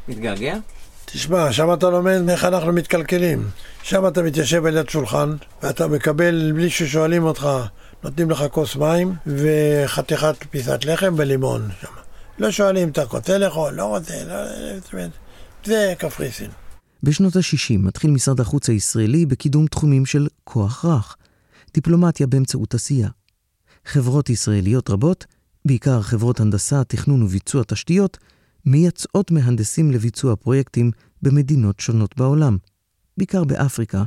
[0.07, 0.57] מתגעגע?
[1.05, 3.49] תשמע, שם אתה לומד איך אנחנו מתקלקלים.
[3.83, 7.49] שם אתה מתיישב על יד שולחן, ואתה מקבל, בלי ששואלים אותך,
[8.03, 11.87] נותנים לך כוס מים וחתיכת פיסת לחם ולימון שם.
[12.39, 14.35] לא שואלים, אתה רוצה לאכול, לא רוצה, לא...
[14.79, 15.11] זאת אומרת,
[15.65, 16.51] זה קפריסין.
[17.03, 21.15] בשנות ה-60 מתחיל משרד החוץ הישראלי בקידום תחומים של כוח רך,
[21.73, 23.09] דיפלומטיה באמצעות עשייה.
[23.85, 25.25] חברות ישראליות רבות,
[25.67, 28.17] בעיקר חברות הנדסה, תכנון וביצוע תשתיות,
[28.65, 32.57] מייצאות מהנדסים לביצוע פרויקטים במדינות שונות בעולם,
[33.17, 34.03] בעיקר באפריקה,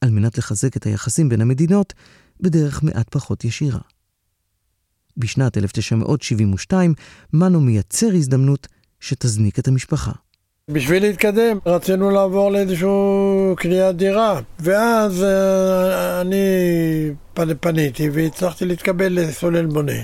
[0.00, 1.92] על מנת לחזק את היחסים בין המדינות
[2.40, 3.80] בדרך מעט פחות ישירה.
[5.16, 6.94] בשנת 1972
[7.32, 8.68] מנו מייצר הזדמנות
[9.00, 10.12] שתזניק את המשפחה.
[10.70, 20.02] בשביל להתקדם, רצינו לעבור לאיזשהו קניית דירה, ואז אה, אני פניתי והצלחתי להתקבל לסולל בונה.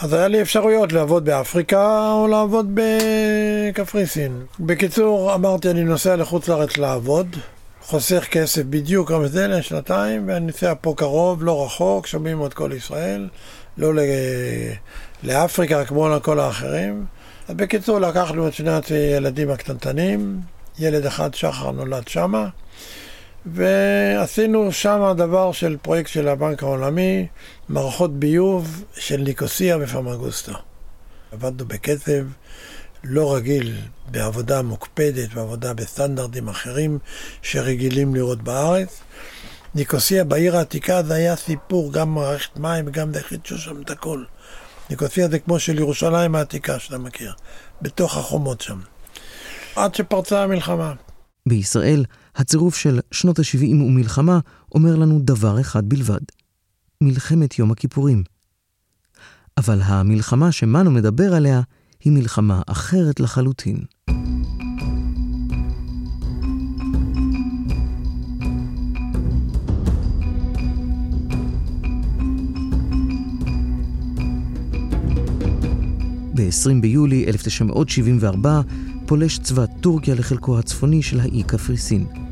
[0.00, 4.44] אז היה לי אפשרויות לעבוד באפריקה או לעבוד בקפריסין.
[4.60, 7.36] בקיצור, אמרתי, אני נוסע לחוץ לארץ לעבוד,
[7.82, 12.70] חוסך כסף בדיוק גם זה לשנתיים, ואני נוסע פה קרוב, לא רחוק, שומעים את כל
[12.76, 13.28] ישראל,
[13.78, 13.98] לא ל...
[15.22, 17.04] לאפריקה כמו לכל האחרים.
[17.48, 20.40] אז בקיצור, לקחנו את שני הילדים הקטנטנים,
[20.78, 22.48] ילד אחד, שחר, נולד שמה,
[23.46, 27.26] ועשינו שם דבר של פרויקט של הבנק העולמי,
[27.68, 30.52] מערכות ביוב של ניקוסיה ופמגוסטה.
[31.32, 32.22] עבדנו בקצב
[33.04, 33.76] לא רגיל,
[34.10, 36.98] בעבודה מוקפדת, בעבודה בסטנדרטים אחרים
[37.42, 39.00] שרגילים לראות בארץ.
[39.74, 44.24] ניקוסיה בעיר העתיקה זה היה סיפור, גם מערכת מים וגם חידשו שם את הכל.
[44.90, 47.32] ניקוסיה זה כמו של ירושלים העתיקה שאתה מכיר,
[47.82, 48.78] בתוך החומות שם.
[49.76, 50.92] עד שפרצה המלחמה.
[51.46, 52.04] בישראל,
[52.38, 54.38] הצירוף של שנות ה-70 ומלחמה
[54.74, 56.20] אומר לנו דבר אחד בלבד,
[57.00, 58.22] מלחמת יום הכיפורים.
[59.58, 61.60] אבל המלחמה שמנו מדבר עליה
[62.04, 63.76] היא מלחמה אחרת לחלוטין.
[76.34, 78.60] ב-20 ביולי 1974
[79.06, 82.27] פולש צבא טורקיה לחלקו הצפוני של האי קפריסין.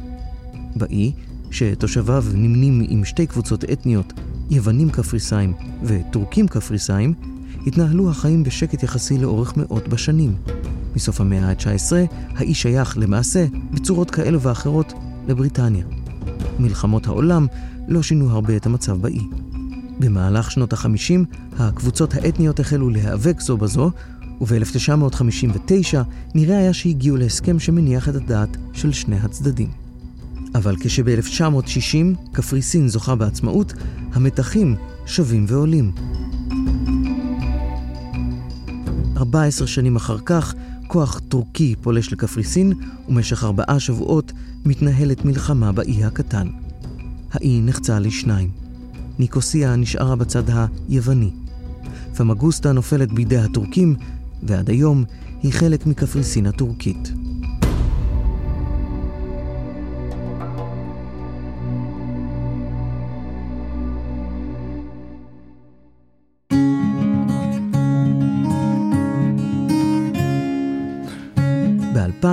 [0.76, 1.12] באי,
[1.50, 4.12] שתושביו נמנים עם שתי קבוצות אתניות,
[4.50, 7.14] יוונים קפריסאים וטורקים קפריסאים,
[7.66, 10.36] התנהלו החיים בשקט יחסי לאורך מאות בשנים.
[10.96, 11.92] מסוף המאה ה-19,
[12.36, 14.92] האי שייך למעשה, בצורות כאלו ואחרות,
[15.28, 15.84] לבריטניה.
[16.58, 17.46] מלחמות העולם
[17.88, 19.20] לא שינו הרבה את המצב באי.
[20.00, 21.24] במהלך שנות ה-50
[21.58, 23.90] הקבוצות האתניות החלו להיאבק זו בזו,
[24.40, 25.96] וב-1959
[26.34, 29.85] נראה היה שהגיעו להסכם שמניח את הדעת של שני הצדדים.
[30.56, 33.72] אבל כשב-1960 קפריסין זוכה בעצמאות,
[34.12, 35.92] המתחים שבים ועולים.
[39.16, 40.54] 14 שנים אחר כך,
[40.86, 42.72] כוח טורקי פולש לקפריסין,
[43.08, 44.32] ובמשך ארבעה שבועות
[44.64, 46.48] מתנהלת מלחמה באי הקטן.
[47.32, 48.50] האי נחצה לשניים.
[49.18, 50.42] ניקוסיה נשארה בצד
[50.88, 51.30] היווני.
[52.16, 53.96] פמגוסטה נופלת בידי הטורקים,
[54.42, 55.04] ועד היום
[55.42, 57.12] היא חלק מקפריסין הטורקית.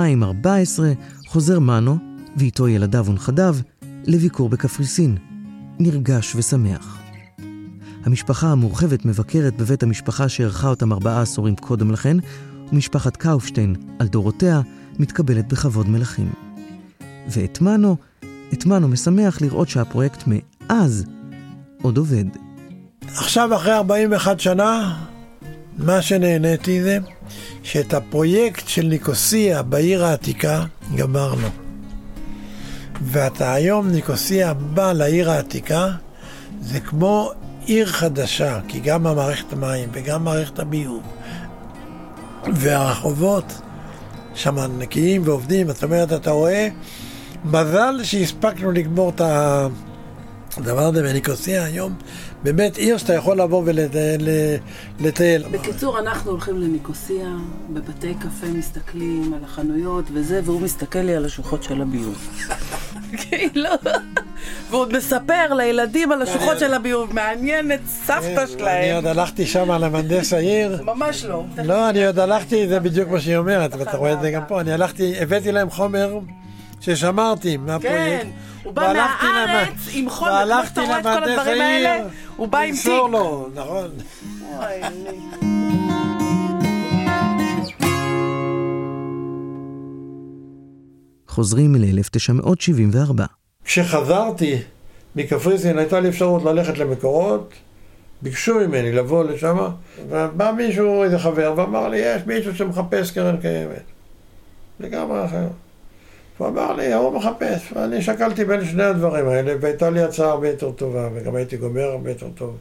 [0.04, 0.80] ב-2014
[1.26, 1.98] חוזר מנו,
[2.36, 3.56] ואיתו ילדיו ונכדיו,
[4.04, 5.16] לביקור בקפריסין,
[5.78, 6.98] נרגש ושמח.
[8.04, 12.16] המשפחה המורחבת מבקרת בבית המשפחה שאירחה אותם ארבעה עשורים קודם לכן,
[12.72, 14.60] ומשפחת קאופשטיין, על דורותיה,
[14.98, 16.32] מתקבלת בכבוד מלכים.
[17.28, 17.96] ואת מנו,
[18.52, 21.04] את מנו משמח לראות שהפרויקט מאז
[21.82, 22.24] עוד עובד.
[23.16, 25.02] עכשיו, אחרי 41 שנה,
[25.78, 26.98] מה שנהניתי זה
[27.62, 31.48] שאת הפרויקט של ניקוסיה בעיר העתיקה גמרנו.
[33.02, 35.88] ואתה היום, ניקוסיה בא לעיר העתיקה,
[36.60, 37.32] זה כמו
[37.66, 41.02] עיר חדשה, כי גם המערכת המים וגם מערכת הביוב
[42.52, 43.60] והרחובות
[44.34, 46.68] שם נקיים ועובדים, זאת אומרת, אתה רואה,
[47.44, 49.20] מזל שהספקנו לגמור את
[50.56, 51.94] הדבר הזה בניקוסיה היום.
[52.44, 53.62] באמת עיר שאתה יכול לבוא
[55.00, 55.44] ולטייל.
[55.50, 57.28] בקיצור, אנחנו הולכים לניקוסיה,
[57.70, 62.28] בבתי קפה מסתכלים על החנויות וזה, והוא מסתכל לי על השוחות של הביוב.
[63.22, 63.70] כאילו,
[64.70, 68.94] והוא עוד מספר לילדים על השוחות של הביוב, מעניין את סבתא אני שלהם.
[68.94, 70.82] עוד הלכתי שם למהנדס העיר.
[70.82, 71.44] ממש לא.
[71.64, 74.60] לא, אני עוד הלכתי, זה בדיוק מה שהיא אומרת, ואתה רואה את זה גם פה.
[74.60, 76.18] אני הלכתי, הבאתי להם חומר
[76.80, 78.22] ששמרתי מהפרויקט.
[78.22, 78.28] כן,
[78.64, 82.04] הוא בא מהארץ עם חומר, כמו שאתה רואה את כל הדברים האלה,
[82.36, 83.12] הוא בא עם למסור תיק.
[83.12, 83.90] לו, נכון.
[91.28, 93.22] חוזרים ל-1974.
[93.64, 94.58] כשחזרתי
[95.16, 97.54] מקפריסין הייתה לי אפשרות ללכת למקורות,
[98.22, 99.58] ביקשו ממני לבוא לשם,
[100.08, 103.82] ובא מישהו, איזה חבר, ואמר לי, יש מישהו שמחפש קרן קיימת.
[104.80, 105.48] לגמרי אחר.
[106.38, 110.48] הוא אמר לי, ההוא מחפש, ואני שקלתי בין שני הדברים האלה, והייתה לי הצעה הרבה
[110.48, 112.56] יותר טובה, וגם הייתי גומר הרבה יותר טוב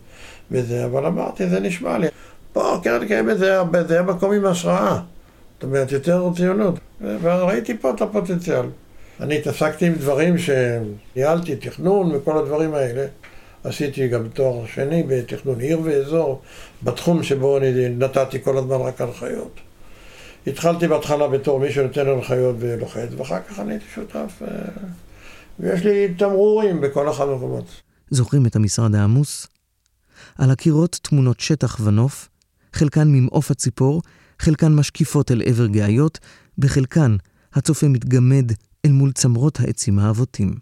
[0.51, 2.07] בזה, אבל אמרתי, זה נשמע לי.
[2.53, 4.99] פה קרן קיימת זה היה מקום עם השראה.
[5.53, 6.75] זאת אומרת, יותר ציונות.
[7.21, 8.65] וראיתי פה את הפוטנציאל.
[9.19, 13.05] אני התעסקתי עם דברים שניהלתי, תכנון וכל הדברים האלה.
[13.63, 16.41] עשיתי גם תואר שני בתכנון עיר ואזור,
[16.83, 19.59] בתחום שבו אני נתתי כל הזמן רק הנחיות.
[20.47, 24.47] התחלתי בהתחלה בתור מי שנותן הנחיות ולוחץ, ואחר כך אני הייתי שותף, אה,
[25.59, 27.81] ויש לי תמרורים בכל אחד מהמקומות.
[28.09, 29.47] זוכרים את המשרד העמוס?
[30.37, 32.29] על הקירות תמונות שטח ונוף,
[32.73, 34.01] חלקן ממעוף הציפור,
[34.39, 36.19] חלקן משקיפות אל עבר גאיות,
[36.57, 37.15] בחלקן
[37.53, 38.51] הצופה מתגמד
[38.85, 40.55] אל מול צמרות העצים האבותים.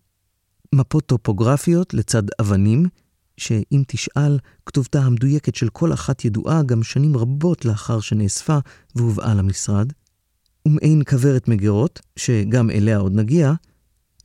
[0.75, 2.85] מפות טופוגרפיות לצד אבנים,
[3.41, 8.57] שאם תשאל, כתובתה המדויקת של כל אחת ידועה גם שנים רבות לאחר שנאספה
[8.95, 9.93] והובאה למשרד,
[10.67, 13.53] ומעין כוורת מגירות, שגם אליה עוד נגיע,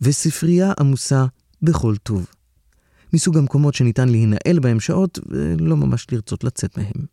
[0.00, 1.26] וספרייה עמוסה
[1.62, 2.26] בכל טוב.
[3.12, 7.06] מסוג המקומות שניתן להינעל בהם שעות ולא ממש לרצות לצאת מהם.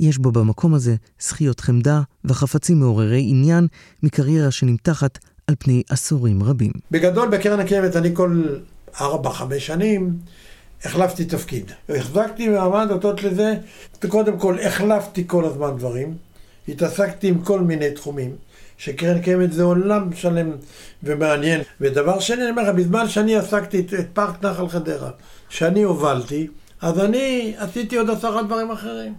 [0.00, 3.66] יש בו במקום הזה זכיות חמדה וחפצים מעוררי עניין
[4.02, 6.72] מקריירה שנמתחת על פני עשורים רבים.
[6.90, 8.42] בגדול, בקרן הקיימת אני כל
[9.00, 10.18] ארבע, חמש שנים
[10.84, 11.72] החלפתי תפקיד.
[11.88, 13.54] החזקתי מעמד אותות לזה,
[14.08, 16.14] קודם כל החלפתי כל הזמן דברים,
[16.68, 18.30] התעסקתי עם כל מיני תחומים,
[18.78, 20.50] שקרן קיימת זה עולם שלם
[21.02, 21.60] ומעניין.
[21.80, 25.10] ודבר שני, אני אומר לך, בזמן שאני עסקתי את פארק נחל חדרה,
[25.48, 26.46] שאני הובלתי,
[26.80, 29.14] אז אני עשיתי עוד עשרה דברים אחרים.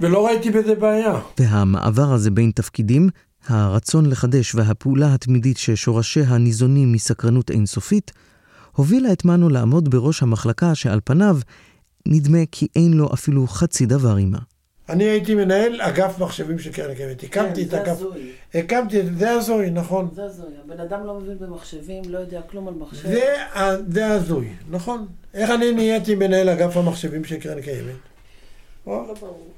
[0.00, 1.14] ולא ראיתי בזה בעיה.
[1.40, 3.08] והמעבר הזה בין תפקידים,
[3.48, 8.12] הרצון לחדש והפעולה התמידית ששורשיה ניזונים מסקרנות אינסופית,
[8.76, 11.36] הובילה את מנו לעמוד בראש המחלקה שעל פניו
[12.08, 14.38] נדמה כי אין לו אפילו חצי דבר עימה.
[14.88, 17.22] אני הייתי מנהל אגף מחשבים של קרן הקיימת.
[17.22, 17.96] הקמתי את כן, זה אגף...
[17.96, 18.32] הזוי.
[18.54, 19.18] הקמתי את...
[19.18, 20.08] זה הזוי, נכון.
[20.14, 20.52] זה הזוי.
[20.64, 23.08] הבן אדם לא מבין במחשבים, לא יודע כלום על מחשב.
[23.88, 25.06] זה, הזוי, נכון.
[25.34, 27.94] איך אני נהייתי מנהל אגף המחשבים של קרן קיימת?
[28.86, 29.48] לא ברור.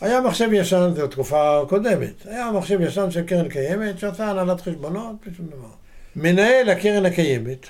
[0.00, 2.26] היה מחשב ישן, זו תקופה קודמת.
[2.26, 5.70] היה מחשב ישן של קרן קיימת שעשה הנהלת חשבונות ושום דבר.
[6.16, 7.66] מנהל הקרן הקיימת,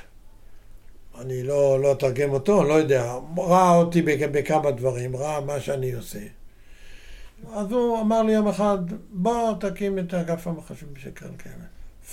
[1.20, 5.92] אני לא, לא אתרגם אותו, לא יודע, ראה אותי בכ- בכמה דברים, ראה מה שאני
[5.92, 6.18] עושה.
[7.55, 8.79] אז הוא אמר לי יום אחד,
[9.12, 11.57] בוא תקים את אגף המחשבים של קרן קיימת.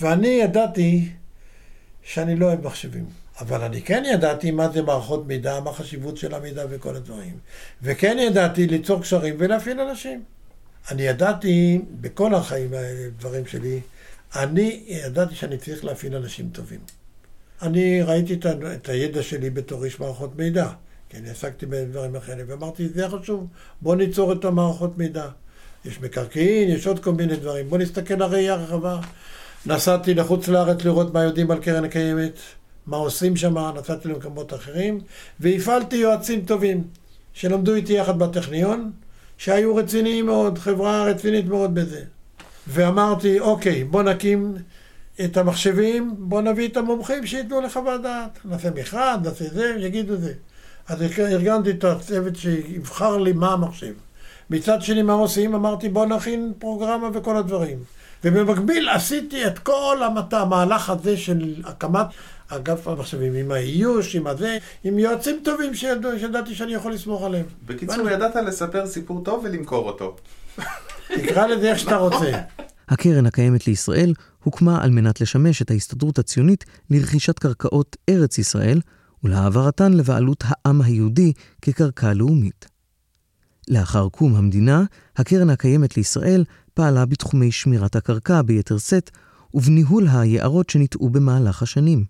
[0.02, 1.10] ואני ידעתי
[2.04, 3.06] שאני לא אוהב מחשבים.
[3.40, 7.38] אבל אני כן ידעתי מה זה מערכות מידע, מה החשיבות של המידע וכל הדברים.
[7.82, 10.24] וכן ידעתי ליצור קשרים ולהפעיל אנשים.
[10.92, 13.80] אני ידעתי, בכל החיים האלה, דברים שלי,
[14.36, 16.80] אני ידעתי שאני צריך להפעיל אנשים טובים.
[17.62, 20.68] אני ראיתי את, ה- את הידע שלי בתור איש מערכות מידע,
[21.10, 23.48] כי אני עסקתי בדברים אחרים, ואמרתי, זה חשוב,
[23.82, 25.28] בוא ניצור את המערכות מידע.
[25.86, 29.00] יש מקרקעין, יש עוד כל מיני דברים, בוא נסתכל על ראייה רחבה.
[29.66, 32.34] נסעתי לחוץ לארץ לראות מה יודעים על קרן הקיימת,
[32.88, 35.00] מה עושים שם, נסעתי למקומות אחרים,
[35.40, 36.84] והפעלתי יועצים טובים,
[37.34, 38.92] שלמדו איתי יחד בטכניון,
[39.38, 42.02] שהיו רציניים מאוד, חברה רצינית מאוד בזה.
[42.68, 44.56] ואמרתי, אוקיי, בוא נקים
[45.26, 48.40] את המחשבים, בוא נביא את המומחים שייתנו לך חוות דעת.
[48.46, 50.34] נעשה מכרז, נעשה זה, יגידו זה.
[50.88, 53.94] אז ארגנתי את הצוות שיבחר לי מה המחשב.
[54.50, 55.56] מצד שני, מה עושים?
[55.56, 57.78] אמרתי, בוא נכין פרוגרמה וכל הדברים.
[58.24, 62.06] ובמקביל עשיתי את כל המת- המהלך הזה של הקמת
[62.50, 67.46] אגף המחשבים, עם האיוש, עם הזה, עם יועצים טובים שידעו, שידעתי שאני יכול לסמוך עליהם.
[67.66, 70.16] בקיצור, ידעת לספר סיפור טוב ולמכור אותו.
[71.16, 72.32] תקרא לזה איך שאתה רוצה.
[72.90, 78.82] הקרן הקיימת לישראל הוקמה על מנת לשמש את ההסתדרות הציונית לרכישת קרקעות ארץ ישראל
[79.24, 82.66] ולהעברתן לבעלות העם היהודי כקרקע לאומית.
[83.68, 84.84] לאחר קום המדינה,
[85.16, 89.10] הקרן הקיימת לישראל פעלה בתחומי שמירת הקרקע ביתר שאת
[89.54, 92.06] ובניהול היערות שניטעו במהלך השנים.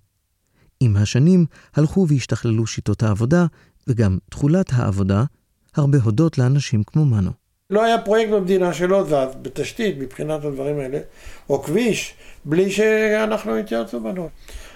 [0.80, 3.46] עם השנים הלכו והשתכללו שיטות העבודה
[3.88, 5.24] וגם תכולת העבודה,
[5.76, 7.32] הרבה הודות לאנשים כמו מנו.
[7.72, 11.00] לא היה פרויקט במדינה שלא זז בתשתית מבחינת הדברים האלה,
[11.50, 12.14] או כביש,
[12.46, 14.30] בלי שאנחנו התייעצו בנו.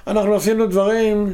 [0.08, 1.34] אנחנו עשינו דברים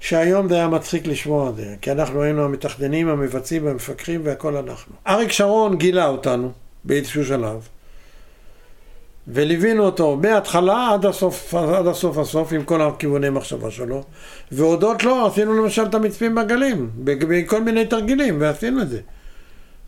[0.00, 4.94] שהיום זה היה מצחיק לשמוע את זה, כי אנחנו היינו המתכננים, המבצעים, המפקחים והכל אנחנו.
[5.06, 6.52] אריק שרון גילה אותנו
[6.84, 7.68] באיזשהו שלב,
[9.28, 14.04] וליווינו אותו מההתחלה עד הסוף, עד הסוף הסוף עם כל הכיווני מחשבה שלו,
[14.52, 19.00] והודות לו עשינו למשל את המצפים בגלים, בכל מיני תרגילים, ועשינו את זה.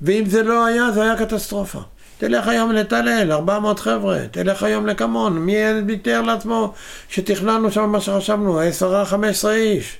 [0.03, 1.79] ואם זה לא היה, זה היה קטסטרופה.
[2.19, 5.55] תלך היום לטל-אל, 400 חבר'ה, תלך היום לקמון, מי
[5.87, 6.73] תיאר לעצמו
[7.09, 9.97] שתכננו שם מה שחשבנו, 10-15 איש.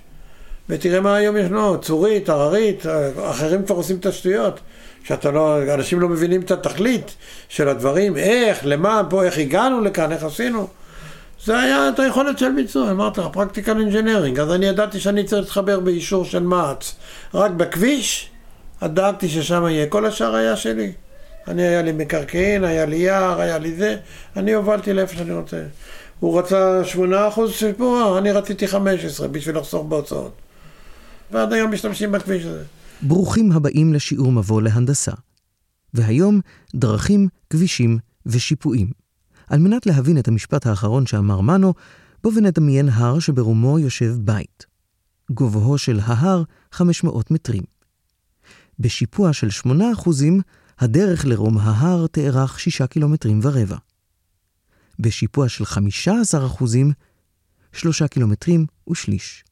[0.69, 2.87] ותראה מה היום ישנו, צורית, הררית,
[3.31, 4.61] אחרים כבר עושים תשתיות,
[5.05, 7.15] שאתה לא, אנשים לא מבינים את התכלית
[7.49, 10.69] של הדברים, איך, למה, פה, איך הגענו לכאן, איך עשינו.
[11.45, 15.43] זה היה את היכולת של ביצוע, אמרתי לך, practical engineering, אז אני ידעתי שאני צריך
[15.43, 16.95] להתחבר באישור של מע"צ.
[17.35, 18.31] רק בכביש,
[18.83, 20.93] דאגתי ששם יהיה, כל השאר היה שלי.
[21.49, 23.97] אני, היה לי מקרקעין, היה לי יער, היה לי זה,
[24.37, 25.63] אני הובלתי לאיפה שאני רוצה.
[26.21, 26.97] הוא רצה 8%
[27.51, 30.35] שיפוע, אני רציתי 15 בשביל לחסוך בהוצאות.
[31.31, 32.65] ועד היום משתמשים בכביש הזה.
[33.03, 35.13] ברוכים הבאים לשיעור מבוא להנדסה.
[35.95, 36.41] והיום,
[36.75, 38.91] דרכים, כבישים ושיפועים.
[39.49, 41.75] על מנת להבין את המשפט האחרון שאמר מנו,
[42.23, 44.67] בוא ונדמיין הר שברומו יושב בית.
[45.31, 47.63] גובהו של ההר 500 מטרים.
[48.79, 49.71] בשיפוע של 8%,
[50.79, 53.77] הדרך לרום ההר תארך 6 קילומטרים ורבע.
[54.99, 55.69] בשיפוע של 15%,
[57.73, 59.45] 3 קילומטרים ושליש.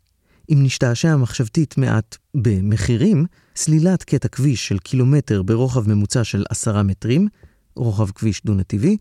[0.52, 7.28] אם נשתעשע מחשבתית מעט במחירים, סלילת קטע כביש של קילומטר ברוחב ממוצע של 10 מטרים,
[7.76, 8.96] רוחב כביש דו-נתיבי,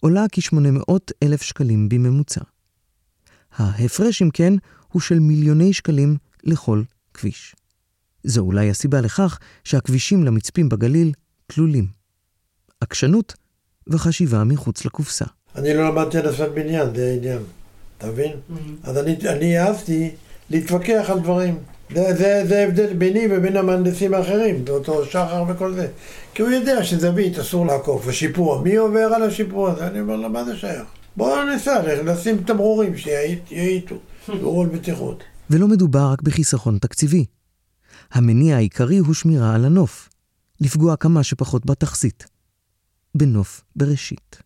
[0.00, 2.40] עולה כ-800 אלף שקלים בממוצע.
[3.56, 4.54] ההפרש, אם כן,
[4.88, 6.82] הוא של מיליוני שקלים לכל
[7.14, 7.56] כביש.
[8.26, 11.12] זו אולי הסיבה לכך שהכבישים למצפים בגליל
[11.50, 11.86] כלולים.
[12.80, 13.34] עקשנות
[13.88, 15.24] וחשיבה מחוץ לקופסה.
[15.56, 17.38] אני לא למדתי הנדסת בניין, זה העניין,
[17.98, 18.32] אתה מבין?
[18.82, 20.10] אז אני, אני העזתי
[20.50, 21.58] להתווכח על דברים.
[21.94, 25.88] זה, זה, זה ההבדל ביני ובין המהנדסים האחרים, באותו שחר וכל זה.
[26.34, 29.86] כי הוא יודע שזווית אסור לעקוף, ושיפוע, מי עובר על השיפוע הזה?
[29.86, 30.82] אני אומר לו, מה זה שייך?
[31.16, 35.22] בואו ניסע, לשים תמרורים שיאיטו, תמרור בטיחות.
[35.50, 37.24] ולא מדובר רק בחיסכון תקציבי.
[38.12, 40.08] המניע העיקרי הוא שמירה על הנוף,
[40.60, 42.26] לפגוע כמה שפחות בתכסית.
[43.14, 44.42] בנוף בראשית.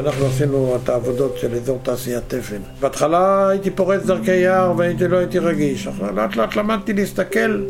[0.00, 2.60] אנחנו עשינו את העבודות של אזור תעשיית תפן.
[2.80, 5.86] בהתחלה הייתי פורץ דרכי יער והייתי לא הייתי רגיש.
[5.86, 7.62] עכשיו לאט לאט למדתי להסתכל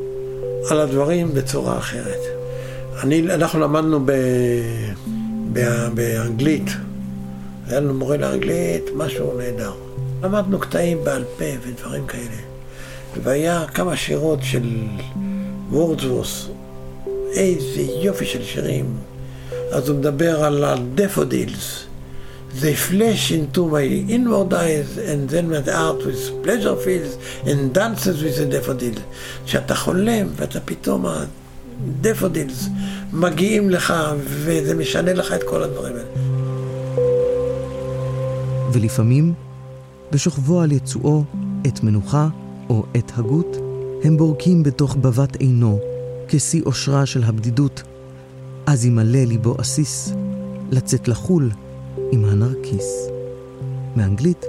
[0.70, 2.20] על הדברים בצורה אחרת.
[3.02, 4.12] אני, אנחנו למדנו ב,
[5.52, 5.60] ב,
[5.94, 6.70] באנגלית.
[7.66, 9.72] היה לנו מורה לאנגלית, משהו נהדר.
[10.22, 12.40] למדנו קטעים בעל פה ודברים כאלה.
[13.22, 14.78] והיה כמה שירות של
[15.70, 16.48] וורדסווס,
[17.32, 18.96] איזה יופי של שירים.
[19.72, 21.87] אז הוא מדבר על ה daffodils.
[22.54, 27.12] They flash into my inward eyes and then my heart with pleasure fills
[27.46, 29.00] and dances with the daffodils.
[29.46, 32.68] כשאתה חולם ואתה פתאום ה daffodils
[33.12, 33.94] מגיעים לך
[34.24, 36.38] וזה משנה לך את כל הדברים האלה.
[38.72, 39.34] ולפעמים,
[40.12, 41.24] בשוכבו על יצועו,
[41.64, 42.28] עת מנוחה
[42.70, 43.56] או עת הגות,
[44.04, 45.78] הם בורקים בתוך בבת עינו,
[46.28, 47.82] כשיא אושרה של הבדידות.
[48.66, 50.12] אז ימלא ליבו עסיס,
[50.70, 51.50] לצאת לחול
[52.12, 53.08] עם הנרקיס.
[53.96, 54.46] מאנגלית,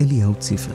[0.00, 0.72] אליהו ציפר.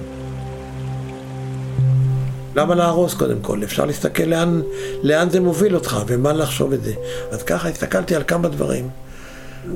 [2.55, 3.63] למה להרוס קודם כל?
[3.63, 4.61] אפשר להסתכל לאן,
[5.03, 6.93] לאן זה מוביל אותך ומה לחשוב את זה.
[7.31, 8.89] אז ככה הסתכלתי על כמה דברים.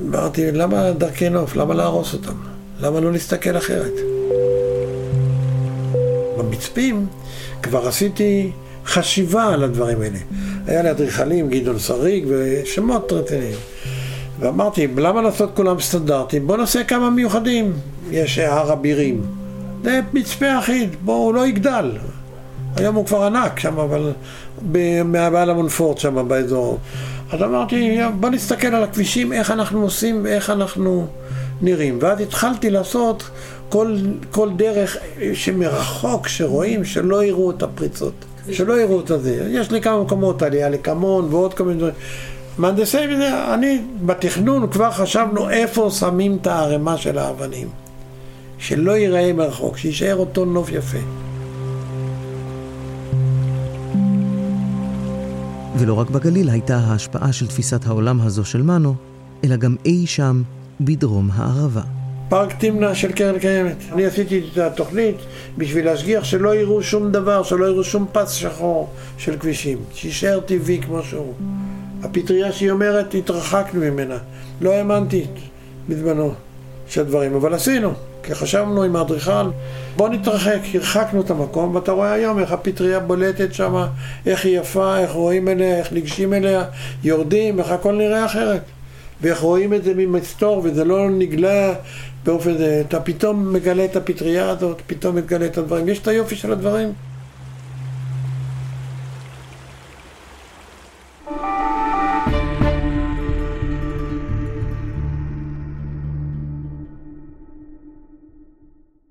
[0.08, 1.56] אמרתי, למה דרכי נוף?
[1.56, 2.34] למה להרוס אותם?
[2.80, 3.92] למה לא להסתכל אחרת?
[6.38, 7.06] במצפים
[7.62, 8.52] כבר עשיתי
[8.86, 10.18] חשיבה על הדברים האלה.
[10.66, 13.56] היה לי אדריכלים, גדעון שריג ושמות רציניים.
[14.40, 16.46] ואמרתי, למה לעשות כולם סטנדרטים?
[16.46, 17.72] בואו נעשה כמה מיוחדים.
[18.10, 19.22] יש הר אבירים.
[19.84, 21.90] זה מצפה אחיד, בואו, הוא לא יגדל.
[22.76, 24.12] היום הוא כבר ענק שם, אבל
[25.04, 26.78] מהבעל המונפורט שם באזור.
[27.32, 31.06] אז אמרתי, בוא נסתכל על הכבישים, איך אנחנו עושים ואיך אנחנו
[31.62, 31.98] נראים.
[32.00, 33.30] ואז התחלתי לעשות
[33.68, 33.96] כל,
[34.30, 34.96] כל דרך
[35.34, 38.12] שמרחוק, שרואים, שלא יראו את הפריצות.
[38.50, 39.48] שלא יראו את זה.
[39.50, 41.94] יש לי כמה מקומות, עלייה לקמון ועוד כל מיני דברים.
[42.58, 47.68] מהנדסי וזה, אני בתכנון כבר חשבנו איפה שמים את הערימה של האבנים.
[48.58, 50.98] שלא ייראה מרחוק, שיישאר אותו נוף יפה.
[55.78, 58.94] ולא רק בגליל הייתה ההשפעה של תפיסת העולם הזו של מנו,
[59.44, 60.42] אלא גם אי שם
[60.80, 61.82] בדרום הערבה.
[62.28, 63.76] פארק תמנע של קרן קיימת.
[63.92, 65.16] אני עשיתי את התוכנית
[65.58, 68.88] בשביל להשגיח שלא יראו שום דבר, שלא יראו שום פס שחור
[69.18, 69.78] של כבישים.
[69.94, 71.34] שיישאר טבעי כמו שהוא.
[72.04, 74.18] הפטריה שהיא אומרת, התרחקנו ממנה.
[74.60, 75.26] לא האמנתי
[75.88, 76.34] בזמנו
[76.88, 77.92] של דברים, אבל עשינו.
[78.22, 79.50] כי חשבנו עם האדריכל,
[79.96, 83.86] בוא נתרחק, הרחקנו את המקום, ואתה רואה היום איך הפטריה בולטת שם,
[84.26, 86.64] איך היא יפה, איך רואים אליה, איך ניגשים אליה,
[87.04, 88.62] יורדים, איך הכל נראה אחרת.
[89.20, 91.74] ואיך רואים את זה ממסתור, וזה לא נגלה
[92.24, 95.88] באופן אתה פתאום מגלה את הפטריה הזאת, פתאום מגלה את הדברים.
[95.88, 96.92] יש את היופי של הדברים.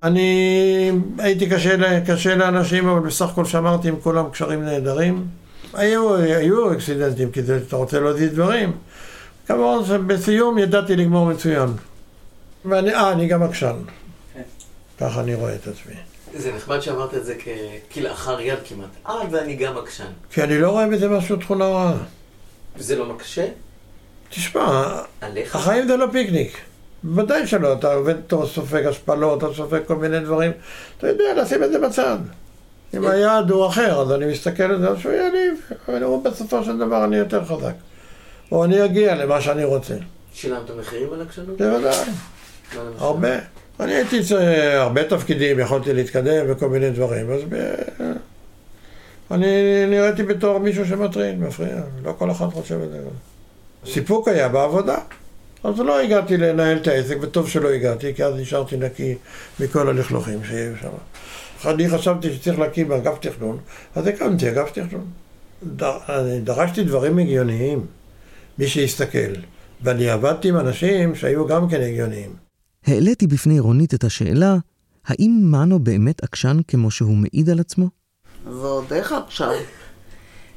[0.03, 5.27] אני הייתי קשה, קשה לאנשים, אבל בסך הכל שמרתי עם כולם קשרים נהדרים.
[5.73, 8.71] היו, היו אקסידנטים, כי זה, אתה רוצה להזיז דברים.
[9.47, 11.69] כמובן שבסיום ידעתי לגמור מצוין.
[12.65, 13.75] ואני, אה, אני גם עקשן.
[14.33, 14.41] כן.
[14.99, 15.93] ככה אני רואה את עצמי.
[16.33, 17.47] זה נחמד שאמרת את זה כ...
[17.93, 18.89] כלאחר יד כמעט.
[19.07, 20.11] אה, ואני גם עקשן.
[20.31, 21.93] כי אני לא רואה בזה משהו תכונה רעה.
[22.77, 23.47] וזה לא מקשה?
[24.29, 25.55] תשמע, עליך?
[25.55, 26.57] החיים זה לא פיקניק.
[27.03, 30.51] בוודאי שלא, אתה עובד, אתה סופג השפלות, אתה סופג כל מיני דברים,
[30.97, 32.17] אתה יודע לשים את זה בצד.
[32.93, 36.63] אם היעד הוא אחר, אז אני מסתכל על זה, אז שהוא יעליב, אבל הוא בסופו
[36.63, 37.73] של דבר אני יותר חזק.
[38.51, 39.95] או אני אגיע למה שאני רוצה.
[40.33, 41.57] שילמת מחירים על עקשנות?
[41.57, 41.95] בוודאי?
[42.97, 43.29] הרבה.
[43.79, 44.19] אני הייתי
[44.75, 47.75] הרבה תפקידים, יכולתי להתקדם וכל מיני דברים, אז ב...
[49.31, 52.99] אני נראיתי בתור מישהו שמטריד, מפריע, לא כל אחד חושב את זה.
[53.85, 54.97] סיפוק היה בעבודה.
[55.63, 59.15] אז לא הגעתי לנהל את העסק, וטוב שלא הגעתי, כי אז נשארתי נקי
[59.59, 60.89] מכל הלכלוכים שהיו שם.
[61.69, 63.57] אני חשבתי שצריך להקים אגף תכנון,
[63.95, 65.05] אז הקמתי אגף תכנון.
[65.63, 67.85] דר, אני דרשתי דברים הגיוניים,
[68.57, 69.33] מי שיסתכל.
[69.81, 72.35] ואני עבדתי עם אנשים שהיו גם כן הגיוניים.
[72.85, 74.57] העליתי בפני רונית את השאלה,
[75.05, 77.85] האם מנו באמת עקשן כמו שהוא מעיד על עצמו?
[78.45, 79.51] ועוד איך עקשן.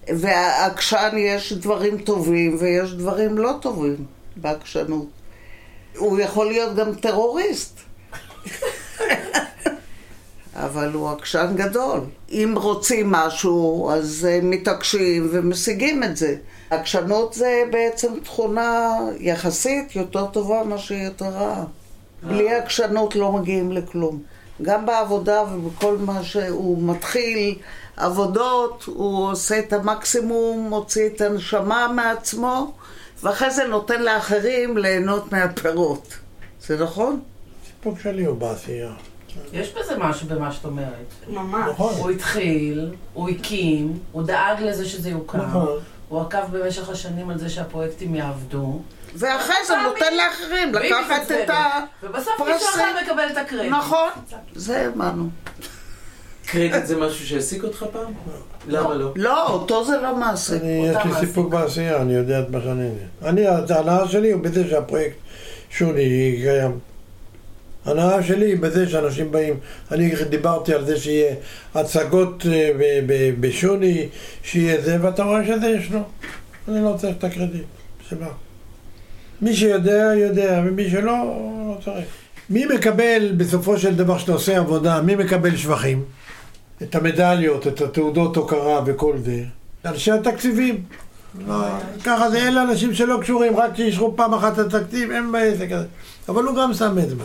[0.08, 4.06] והעקשן יש דברים טובים ויש דברים לא טובים
[4.36, 5.06] בעקשנות.
[5.96, 7.80] הוא יכול להיות גם טרוריסט.
[10.54, 12.00] אבל הוא עקשן גדול.
[12.30, 16.36] אם רוצים משהו, אז אה, מתעקשים ומשיגים את זה.
[16.70, 21.64] עקשנות זה בעצם תכונה יחסית יותר טובה מאשר יותר רעה.
[22.22, 24.22] בלי עקשנות לא מגיעים לכלום.
[24.62, 27.58] גם בעבודה ובכל מה שהוא מתחיל
[27.96, 32.72] עבודות, הוא עושה את המקסימום, מוציא את הנשמה מעצמו,
[33.22, 36.14] ואחרי זה נותן לאחרים ליהנות מהפירות.
[36.60, 37.20] זה נכון?
[37.66, 38.92] סיפוק שלי הוא בעשייה.
[39.52, 41.06] יש בזה משהו במה שאת אומרת.
[41.28, 41.68] ממש.
[41.70, 41.94] נכון.
[41.94, 45.38] הוא התחיל, הוא הקים, הוא דאג לזה שזה יוקם.
[45.38, 45.78] נכון.
[46.08, 48.80] הוא עקב במשך השנים על זה שהפרויקטים יעבדו.
[49.14, 51.50] ואחרי זה נותן לאחרים לקחת את מתעצבנת.
[51.50, 51.80] ה...
[52.02, 53.72] ובסוף מישהו אחד מקבל את הקרדיט.
[53.72, 54.08] נכון,
[54.54, 55.28] זה האמנו.
[56.46, 58.12] קרדיט זה משהו שהעסיק אותך פעם?
[58.68, 59.12] למה לא?
[59.16, 60.10] לא, אותו זה לא.
[60.10, 61.28] אני, יש לי מעסיק.
[61.28, 62.88] סיפוק בעשייה, אני יודע את מה שאני...
[63.22, 65.16] אני, ההנאה שלי הוא בזה שהפרויקט
[65.70, 66.78] שוני קיים.
[67.86, 69.54] ההנאה שלי היא בזה שאנשים באים,
[69.92, 71.34] אני דיברתי על זה שיהיה
[71.74, 72.70] הצגות אה,
[73.40, 74.08] בשוני,
[74.42, 76.00] שיהיה זה, ואתה רואה שזה יש לו.
[76.68, 77.64] אני לא צריך את הקרדיט,
[78.08, 78.26] שמה.
[79.42, 81.12] מי שיודע, יודע, ומי שלא,
[81.68, 82.06] לא צריך.
[82.50, 86.04] מי מקבל בסופו של דבר שאתה עושה עבודה, מי מקבל שבחים?
[86.82, 89.44] את המדליות, את התעודות הוקרה וכל זה.
[89.84, 90.84] אנשי התקציבים.
[91.46, 91.54] לא,
[92.04, 95.86] ככה זה, אלה אנשים שלא קשורים, רק שאישרו פעם אחת את התקציב, הם בעסק הזה.
[96.28, 97.24] אבל הוא גם שם אצבע.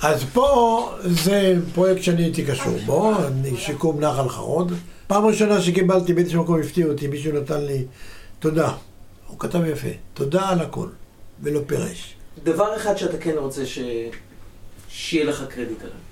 [0.00, 3.14] אז פה זה פרויקט שאני הייתי קשור בו,
[3.56, 4.72] שיקום נחל חרוד.
[5.06, 7.84] פעם ראשונה שקיבלתי באיזשהו מקום הפתיע אותי, מישהו נתן לי
[8.38, 8.72] תודה.
[9.26, 10.88] הוא כתב יפה, תודה על הכל,
[11.42, 12.14] ולא פירש.
[12.44, 13.78] דבר אחד שאתה כן רוצה ש...
[14.88, 16.11] שיהיה לך קרדיט עליו.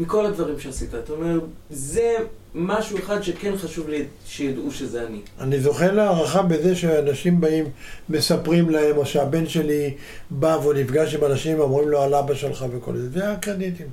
[0.00, 1.40] מכל הדברים שעשית, אתה אומר,
[1.70, 2.16] זה
[2.54, 5.20] משהו אחד שכן חשוב לי שידעו שזה אני.
[5.40, 7.64] אני זוכה להערכה בזה שאנשים באים,
[8.08, 9.94] מספרים להם, או שהבן שלי
[10.30, 13.86] בא והוא נפגש עם אנשים, אומרים לו על אבא שלך וכל זה, זה הקרדיטים.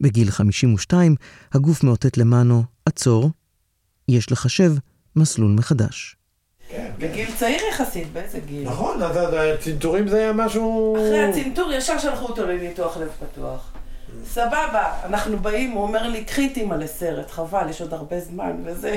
[0.00, 1.14] בגיל 52,
[1.52, 3.30] הגוף מאותת למנו, עצור,
[4.08, 4.72] יש לחשב
[5.16, 6.16] מסלול מחדש.
[6.98, 8.68] בגיל צעיר יחסית, באיזה גיל?
[8.68, 10.96] נכון, אז הצנתורים זה היה משהו...
[10.96, 13.72] אחרי הצנתור ישר שלחו אותו לניתוח לב פתוח.
[14.26, 18.52] סבבה, אנחנו באים, הוא אומר לי, קחי את אימא לסרט, חבל, יש עוד הרבה זמן,
[18.64, 18.96] וזה...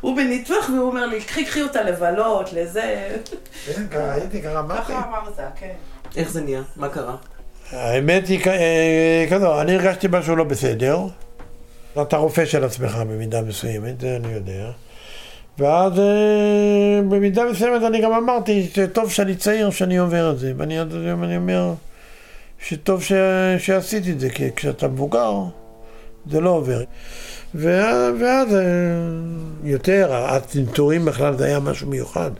[0.00, 3.16] הוא בניתוח והוא אומר לי, קחי, קחי אותה לבלות, לזה...
[3.90, 4.92] כן, הייתי, אמרתי.
[4.92, 5.72] ככה אמרת, כן.
[6.16, 6.62] איך זה נהיה?
[6.76, 7.16] מה קרה?
[7.72, 10.98] האמת היא אה, כזו, אני הרגשתי משהו לא בסדר.
[12.02, 14.70] אתה רופא של עצמך במידה מסוימת, זה אני יודע.
[15.58, 20.52] ואז אה, במידה מסוימת אני גם אמרתי שטוב שאני צעיר שאני עובר את זה.
[20.56, 21.72] ואני עד היום אני אומר
[22.58, 23.12] שטוב ש...
[23.58, 25.32] שעשיתי את זה, כי כשאתה מבוגר
[26.30, 26.82] זה לא עובר.
[27.54, 28.60] וה- ואז אה,
[29.64, 32.30] יותר, הצנתורים בכלל זה היה משהו מיוחד.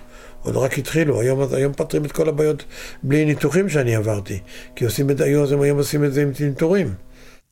[0.43, 2.65] עוד רק התחילו, היום, היום פותרים את כל הבעיות
[3.03, 4.41] בלי ניתוחים שאני עברתי.
[4.77, 6.95] כי עושים את היום, הם היום עושים את זה עם צנתורים.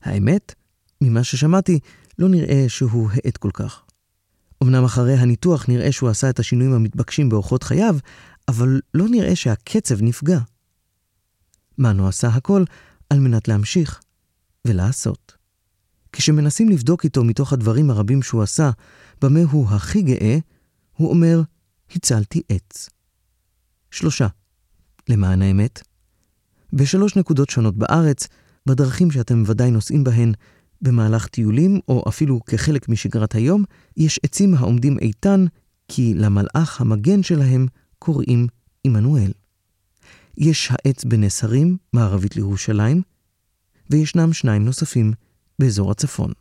[0.03, 0.55] האמת,
[1.01, 1.79] ממה ששמעתי,
[2.19, 3.81] לא נראה שהוא האט כל כך.
[4.63, 7.95] אמנם אחרי הניתוח נראה שהוא עשה את השינויים המתבקשים באורחות חייו,
[8.47, 10.37] אבל לא נראה שהקצב נפגע.
[11.77, 12.63] מנו עשה הכל
[13.09, 14.01] על מנת להמשיך
[14.67, 15.37] ולעשות.
[16.11, 18.71] כשמנסים לבדוק איתו מתוך הדברים הרבים שהוא עשה,
[19.21, 20.37] במה הוא הכי גאה,
[20.97, 21.41] הוא אומר,
[21.95, 22.89] הצלתי עץ.
[23.91, 24.27] שלושה,
[25.09, 25.81] למען האמת.
[26.73, 28.27] בשלוש נקודות שונות בארץ,
[28.65, 30.31] בדרכים שאתם ודאי נוסעים בהן,
[30.81, 33.63] במהלך טיולים, או אפילו כחלק משגרת היום,
[33.97, 35.45] יש עצים העומדים איתן,
[35.87, 37.67] כי למלאך המגן שלהם
[37.99, 38.47] קוראים
[38.83, 39.31] עמנואל.
[40.37, 43.01] יש העץ בנס הרים, מערבית לירושלים,
[43.89, 45.13] וישנם שניים נוספים
[45.59, 46.31] באזור הצפון.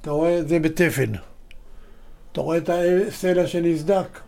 [0.00, 1.12] אתה רואה את זה בתפן.
[2.32, 4.20] אתה רואה את הסלע שנסדק.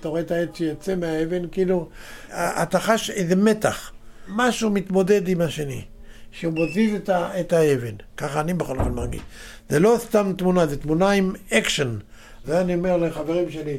[0.00, 1.88] אתה רואה את העץ שיוצא מהאבן, כאילו,
[2.32, 3.92] אתה חש איזה מתח.
[4.28, 5.84] משהו מתמודד עם השני.
[6.30, 7.94] שהוא מזיז את, ה, את האבן.
[8.16, 9.22] ככה אני בכל אופן מרגיש.
[9.68, 11.98] זה לא סתם תמונה, זה תמונה עם אקשן.
[12.44, 13.78] זה אני אומר לחברים שלי,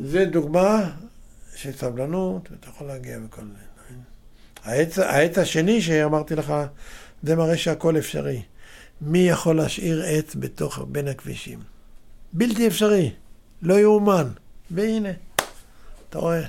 [0.00, 0.90] זה דוגמה
[1.56, 3.69] של סבלנות, ואתה יכול להגיע וכל זה.
[4.70, 6.54] העץ, העץ השני שאמרתי לך,
[7.22, 8.42] זה מראה שהכל אפשרי.
[9.00, 11.58] מי יכול להשאיר עץ בתוך, בין הכבישים?
[12.32, 13.12] בלתי אפשרי,
[13.62, 14.28] לא יאומן.
[14.70, 15.08] והנה,
[16.08, 16.46] אתה רואה,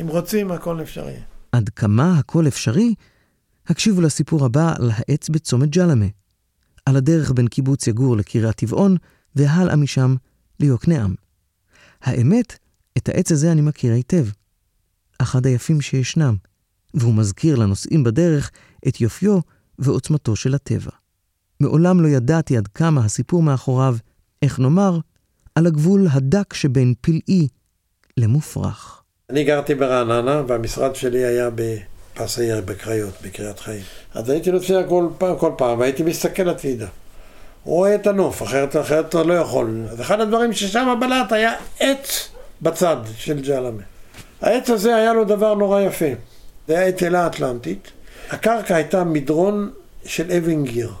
[0.00, 1.16] אם רוצים, הכל אפשרי.
[1.52, 2.94] עד כמה הכל אפשרי?
[3.66, 6.06] הקשיבו לסיפור הבא על העץ בצומת ג'למה,
[6.86, 8.96] על הדרך בין קיבוץ יגור לקריית טבעון,
[9.36, 10.14] והלאה משם
[10.60, 11.14] ליוקנעם.
[12.02, 12.58] האמת,
[12.98, 14.26] את העץ הזה אני מכיר היטב.
[15.18, 16.36] אחד היפים שישנם,
[16.96, 18.50] והוא מזכיר לנוסעים בדרך
[18.88, 19.38] את יופיו
[19.78, 20.90] ועוצמתו של הטבע.
[21.60, 23.96] מעולם לא ידעתי עד כמה הסיפור מאחוריו,
[24.42, 24.98] איך נאמר,
[25.54, 27.48] על הגבול הדק שבין פלאי
[28.16, 29.02] למופרך.
[29.30, 33.82] אני גרתי ברעננה, והמשרד שלי היה בפס העיר, בקריות, בקריית חיים.
[34.14, 36.86] אז הייתי נוסע כל פעם, כל פעם, והייתי מסתכל הצידה.
[37.64, 39.82] רואה את הנוף, אחרת, אחרת לא יכול.
[39.90, 42.28] אז אחד הדברים ששם בלט היה עץ
[42.62, 43.82] בצד של ג'למה.
[44.40, 46.06] העץ הזה היה לו דבר נורא יפה.
[46.68, 47.90] זה היה אלה האטלנטית.
[48.30, 49.70] הקרקע הייתה מדרון
[50.04, 50.92] של אבן גיר.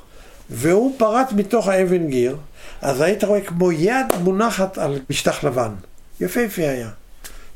[0.50, 2.36] והוא פרץ מתוך האבן גיר,
[2.82, 5.70] אז היית רואה כמו יד מונחת על משטח לבן.
[6.20, 6.90] יפהפה היה.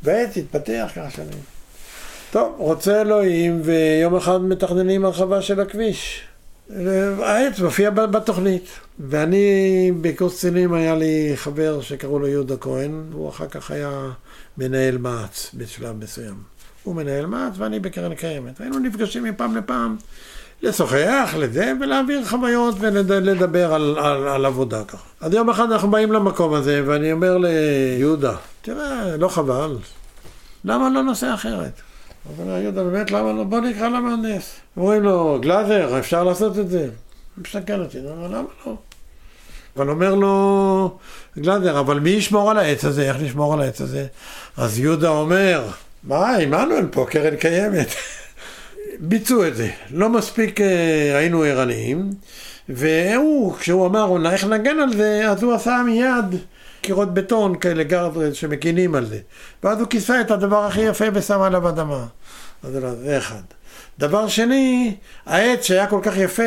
[0.03, 1.39] והעץ התפתח ככה שנים.
[2.31, 6.23] טוב, רוצה אלוהים, ויום אחד מתכננים הרחבה של הכביש.
[7.23, 8.69] העץ מופיע בתוכנית.
[8.99, 14.11] ואני בקורס קצינים היה לי חבר שקראו לו יהודה כהן, והוא אחר כך היה
[14.59, 16.60] מנהל מע"צ בשלב מסוים.
[16.83, 18.61] הוא מנהל מע"צ ואני בקרן קיימת.
[18.61, 19.97] היינו נפגשים מפעם לפעם
[20.63, 25.09] לשוחח, לזה, ולהעביר חוויות ולדבר על, על, על עבודה ככה.
[25.21, 29.77] אז יום אחד אנחנו באים למקום הזה, ואני אומר ליהודה, תראה, לא חבל,
[30.65, 31.73] למה לא נושא אחרת?
[32.31, 33.45] אז אומר יהודה, באמת, למה לא?
[33.45, 34.55] בוא נקרא למהנדס.
[34.77, 36.81] אומרים לו, גלאזר, אפשר לעשות את זה?
[36.81, 38.75] הוא מסתכל אותי, אני אומר, למה לא?
[39.77, 40.99] אבל אומר לו
[41.39, 43.03] גלאזר, אבל מי ישמור על העץ הזה?
[43.03, 44.07] איך נשמור על העץ הזה?
[44.57, 45.63] אז יהודה אומר,
[46.03, 47.89] מה, עמנואל פה, קרן קיימת.
[49.01, 49.71] ביצעו את זה.
[49.91, 52.11] לא מספיק אה, היינו ערניים,
[52.69, 56.41] והוא, כשהוא אמר, איך נגן על זה, אז הוא עשה מיד
[56.81, 59.19] קירות בטון כאלה, גרדרד, שמגינים על זה.
[59.63, 62.07] ואז הוא כיסה את הדבר הכי יפה ושם עליו אדמה.
[62.63, 62.73] אז
[63.03, 63.43] זה אחד.
[63.99, 64.95] דבר שני,
[65.27, 66.43] העץ שהיה כל כך יפה,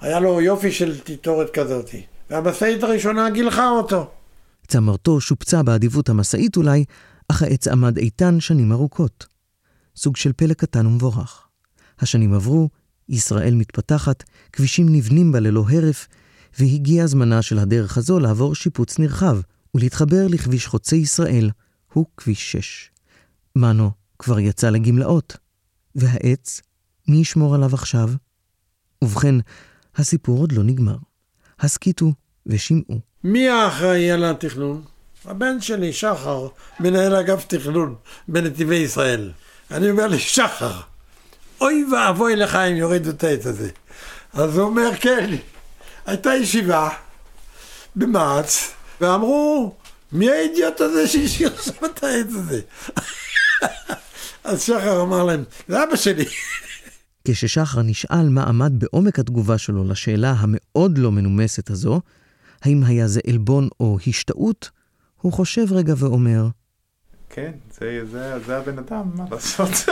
[0.00, 1.90] היה לו יופי של תיטורת כזאת.
[2.30, 4.06] והמשאית הראשונה גילחה אותו.
[4.68, 6.84] צמרתו שופצה באדיבות המשאית אולי,
[7.28, 9.26] אך העץ עמד איתן שנים ארוכות.
[9.96, 11.48] סוג של פלא קטן ומבורך.
[11.98, 12.68] השנים עברו,
[13.08, 16.08] ישראל מתפתחת, כבישים נבנים בה ללא הרף,
[16.58, 19.40] והגיע זמנה של הדרך הזו לעבור שיפוץ נרחב
[19.74, 21.50] ולהתחבר לכביש חוצה ישראל,
[21.92, 22.90] הוא כביש 6.
[23.56, 25.36] מנו כבר יצא לגמלאות,
[25.94, 26.62] והעץ,
[27.08, 28.10] מי ישמור עליו עכשיו?
[29.04, 29.34] ובכן,
[29.96, 30.96] הסיפור עוד לא נגמר.
[31.60, 32.12] הסכיתו
[32.46, 33.00] ושמעו.
[33.24, 34.97] מי האחראי על התכנון?
[35.24, 36.48] הבן שלי, שחר,
[36.80, 37.94] מנהל אגף תכנון
[38.28, 39.30] בנתיבי ישראל.
[39.70, 40.80] אני אומר לי, שחר,
[41.60, 43.70] אוי ואבוי לך אם יורידו את העץ הזה.
[44.32, 45.36] אז הוא אומר, כן,
[46.06, 46.88] הייתה ישיבה
[47.96, 49.74] במע"צ, ואמרו,
[50.12, 52.60] מי האידיוט הזה שהשאיר שם את העץ הזה?
[54.44, 56.24] אז שחר אמר להם, זה אבא שלי.
[57.24, 62.00] כששחר נשאל מה עמד בעומק התגובה שלו לשאלה המאוד לא מנומסת הזו,
[62.62, 64.70] האם היה זה עלבון או השתאות,
[65.22, 66.46] הוא חושב רגע ואומר,
[67.30, 69.70] כן, זה, זה, זה הבן אדם, מה לעשות?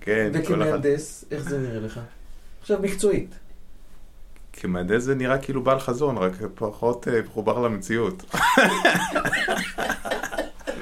[0.00, 0.68] כן, כל אחד...
[0.68, 2.00] וכמהנדס, איך זה נראה לך?
[2.60, 3.34] עכשיו מקצועית.
[4.52, 8.24] כמהנדס זה נראה כאילו בעל חזון, רק פחות אה, מחובר למציאות.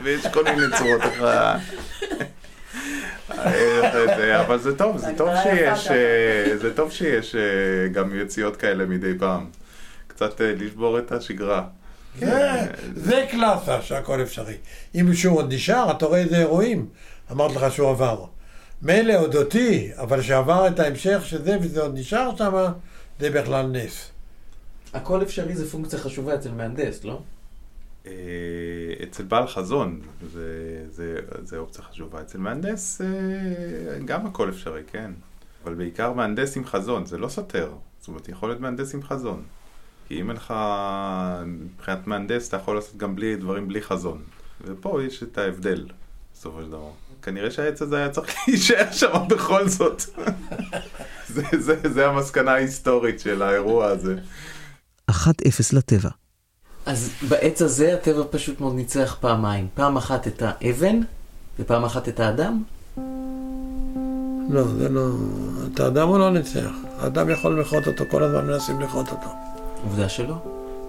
[0.03, 1.23] ויש כל מיני צורות איך
[4.41, 9.19] אבל זה טוב, זה טוב שיש, אה, זה טוב שיש אה, גם יציאות כאלה מדי
[9.19, 9.47] פעם.
[10.17, 11.65] קצת אה, לשבור את השגרה.
[12.21, 14.55] כן, זה קלאסה שהכל אפשרי.
[14.95, 16.89] אם מישהו עוד נשאר, אתה רואה איזה אירועים.
[17.33, 18.25] אמרתי לך שהוא עבר.
[18.83, 22.53] מילא עוד אותי, אבל שעבר את ההמשך שזה וזה עוד נשאר שם,
[23.21, 24.11] זה בכלל נס.
[24.95, 27.23] הכל אפשרי זה פונקציה חשובה אצל מהנדס, לא?
[28.07, 28.13] אה,
[29.03, 30.01] אצל בעל חזון
[30.33, 30.49] זה,
[30.91, 32.21] זה, זה אופציה חשובה.
[32.21, 33.07] אצל מהנדס אה,
[34.05, 35.11] גם הכל אפשרי, כן.
[35.65, 37.73] אבל בעיקר מהנדס עם חזון, זה לא סותר.
[37.99, 39.43] זאת אומרת, יכול להיות מהנדס עם חזון.
[40.09, 40.55] כי אם אין לך,
[41.47, 44.23] מבחינת מהנדס, אתה יכול לעשות גם בלי דברים בלי חזון.
[44.65, 45.87] ופה יש את ההבדל,
[46.35, 46.91] בסופו של דבר.
[47.23, 50.03] כנראה שהעץ הזה היה צריך להישאר שם בכל זאת.
[51.35, 54.17] זה, זה, זה המסקנה ההיסטורית של האירוע הזה.
[55.11, 55.15] 1-0
[55.73, 56.11] לטבע.
[56.87, 59.69] אז בעץ הזה הטבע פשוט מאוד ניצח פעמיים.
[59.75, 61.01] פעם אחת את האבן,
[61.59, 62.63] ופעם אחת את האדם?
[64.51, 65.11] לא, זה לא...
[65.75, 66.71] את האדם הוא לא ניצח.
[66.99, 69.46] האדם יכול לכרות אותו, כל הזמן מנסים לכרות אותו.
[69.85, 70.35] עובדה שלא?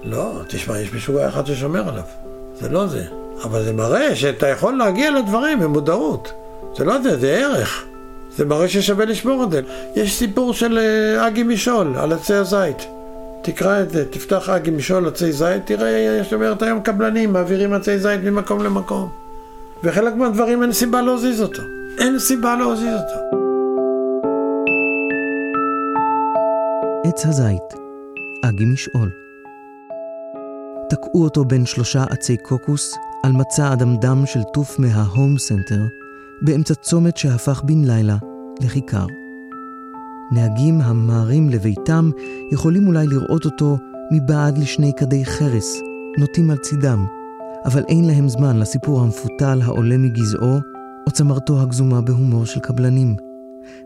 [0.04, 2.04] לא, תשמע, יש משוגע אחד ששומר עליו.
[2.60, 3.04] זה לא זה.
[3.44, 6.32] אבל זה מראה שאתה יכול להגיע לדברים במודעות.
[6.78, 7.86] זה לא זה, זה ערך.
[8.36, 9.62] זה מראה ששווה לשמור את זה.
[9.96, 12.88] יש סיפור של אה, אגי משעול על עצי הזית.
[13.42, 15.90] תקרא את זה, תפתח אגי משעול עצי זית, תראה,
[16.22, 19.10] יש אומרת היום קבלנים, מעבירים עצי זית ממקום למקום.
[19.84, 21.62] וחלק מהדברים אין סיבה להזיז אותו.
[22.00, 23.38] אין סיבה להזיז אותו.
[27.06, 27.77] עץ הזית,
[28.42, 29.10] אגי משעול.
[30.90, 35.82] תקעו אותו בין שלושה עצי קוקוס על מצע אדמדם של טוף מההום סנטר,
[36.42, 38.18] באמצע צומת שהפך בן לילה
[38.62, 39.06] לכיכר.
[40.32, 42.10] נהגים הממהרים לביתם
[42.52, 43.78] יכולים אולי לראות אותו
[44.12, 45.78] מבעד לשני כדי חרס,
[46.18, 47.06] נוטים על צידם,
[47.66, 50.60] אבל אין להם זמן לסיפור המפותל העולה מגזעו,
[51.08, 53.16] או צמרתו הגזומה בהומור של קבלנים.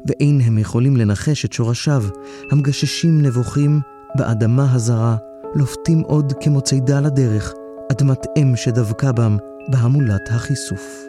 [0.06, 2.04] ואין הם יכולים לנחש את שורשיו,
[2.52, 3.80] המגששים נבוכים
[4.16, 5.18] באדמה הזרה,
[5.56, 7.54] לופתים עוד כמו צידה לדרך,
[7.92, 9.38] אדמת אם שדבקה בם
[9.68, 11.08] בהמולת החיסוף.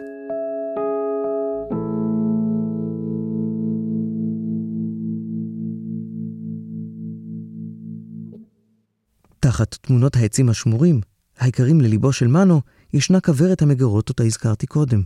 [9.39, 11.01] תחת תמונות העצים השמורים,
[11.39, 12.61] היקרים לליבו של מנו,
[12.93, 15.01] ישנה כוורת המגרות אותה הזכרתי קודם.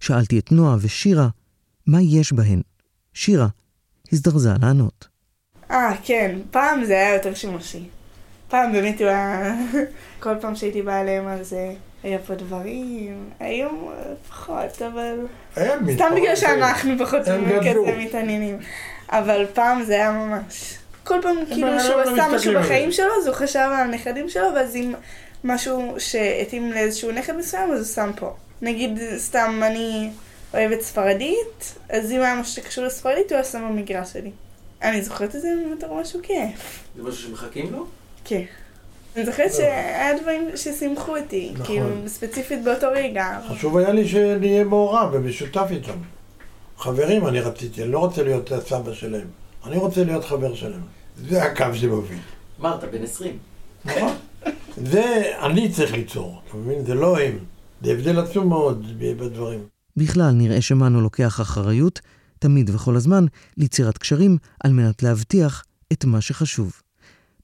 [0.00, 1.28] שאלתי את נועה ושירה,
[1.86, 2.62] מה יש בהן?
[3.14, 3.48] שירה
[4.12, 5.15] הזדרזה לענות.
[5.76, 7.82] אה, כן, פעם זה היה יותר שימושי.
[8.48, 9.54] פעם באמת הוא היה...
[10.22, 11.56] כל פעם שהייתי באה אליהם אז
[12.02, 15.26] היה פה דברים, היום אה, פחות, אבל...
[15.56, 16.12] הם סתם.
[16.16, 17.20] בגלל שאנחנו פחות.
[17.20, 17.38] כזה
[17.98, 18.58] מתעניינים.
[19.08, 20.78] אבל פעם זה היה ממש...
[21.04, 22.58] כל פעם כאילו שהוא לא עשה משהו על זה.
[22.58, 24.94] בחיים שלו, אז הוא חשב על הנכדים שלו, ואז אם
[25.44, 28.34] משהו שהתאים לאיזשהו נכד מסוים, אז הוא שם פה.
[28.62, 30.10] נגיד, סתם אני
[30.54, 34.30] אוהבת ספרדית, אז אם היה משהו שקשור לספרדית, הוא היה שם במגרש שלי.
[34.82, 36.84] אני זוכרת את זה בתור משהו כיף.
[36.96, 37.86] זה משהו שמחכים לו?
[38.24, 38.42] כן.
[39.16, 41.66] אני זוכרת שהיה דברים ששימחו אותי, נכון.
[41.66, 43.38] כאילו, ספציפית באותו רגע.
[43.48, 45.98] חשוב היה לי שנהיה מעורב ומשותף איתם.
[46.78, 49.26] חברים אני רציתי, אני לא רוצה להיות הסבא שלהם.
[49.66, 50.80] אני רוצה להיות חבר שלהם.
[51.28, 52.18] זה הקו שמוביל.
[52.60, 53.38] אמרת, בן 20.
[53.84, 54.12] נכון?
[54.92, 56.84] זה אני צריך ליצור, אתה מבין?
[56.84, 57.38] זה לא הם.
[57.82, 59.60] זה הבדל עצום מאוד בדברים.
[59.96, 62.00] בכלל, נראה שמנו לוקח אחריות,
[62.38, 63.26] תמיד וכל הזמן,
[63.56, 66.82] ליצירת קשרים על מנת להבטיח את מה שחשוב.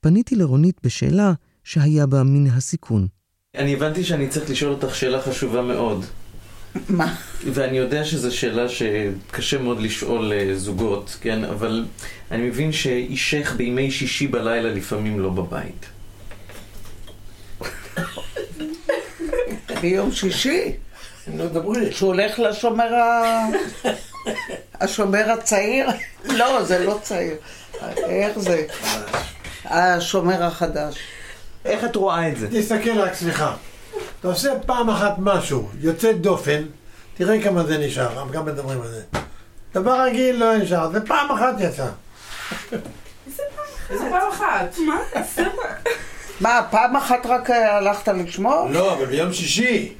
[0.01, 1.32] פניתי לרונית בשאלה
[1.64, 3.07] שהיה בה מן הסיכון.
[3.55, 6.05] אני הבנתי שאני צריך לשאול אותך שאלה חשובה מאוד.
[6.88, 7.14] מה?
[7.53, 11.45] ואני יודע שזו שאלה שקשה מאוד לשאול אה, זוגות, כן?
[11.45, 11.84] אבל
[12.30, 15.86] אני מבין שאישך בימי שישי בלילה לפעמים לא בבית.
[19.80, 20.72] ביום שישי,
[21.26, 21.93] נו, דברי.
[21.93, 23.47] שהוא הולך לשומר ה...
[24.82, 25.86] השומר הצעיר?
[26.38, 27.36] לא, זה לא צעיר.
[27.96, 28.66] איך זה?
[29.64, 30.98] השומר החדש.
[31.64, 32.48] איך את רואה את זה?
[32.50, 33.54] תסתכל רק, סליחה.
[34.20, 36.62] אתה עושה פעם אחת משהו, יוצא דופן,
[37.16, 39.02] תראה כמה זה נשאר, גם מדברים על זה.
[39.74, 41.88] דבר רגיל לא נשאר, זה פעם אחת יצא.
[43.90, 44.76] איזה פעם אחת?
[44.86, 44.98] מה?
[46.40, 48.68] מה, פעם אחת רק אה, הלכת לשמור?
[48.70, 49.94] לא, אבל ביום שישי.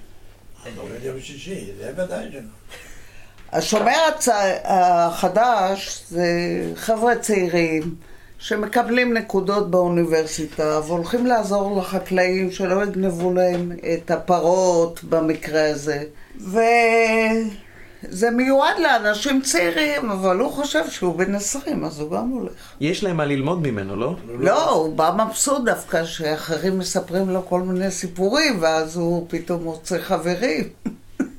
[1.03, 2.41] ביום שישי, זה ודאי שלא.
[3.53, 4.29] השומר הצ...
[4.65, 6.27] החדש זה
[6.77, 7.95] חבר'ה צעירים
[8.39, 16.05] שמקבלים נקודות באוניברסיטה והולכים לעזור לחקלאים שלא יגנבו להם את הפרות במקרה הזה.
[16.41, 22.53] וזה מיועד לאנשים צעירים, אבל הוא חושב שהוא בן 20, אז הוא גם הולך.
[22.81, 24.15] יש להם מה ללמוד ממנו, לא?
[24.39, 29.99] לא, הוא בא מבסוט דווקא שאחרים מספרים לו כל מיני סיפורים, ואז הוא פתאום מוצא
[29.99, 30.69] חברים.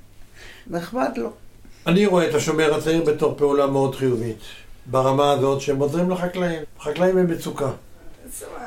[0.68, 1.43] נחמד לו.
[1.88, 4.38] אני רואה את השומר הצעיר בתור פעולה מאוד חיובית.
[4.86, 6.62] ברמה הזאת שהם עוזרים לחקלאים.
[6.80, 7.72] חקלאים הם מצוקה.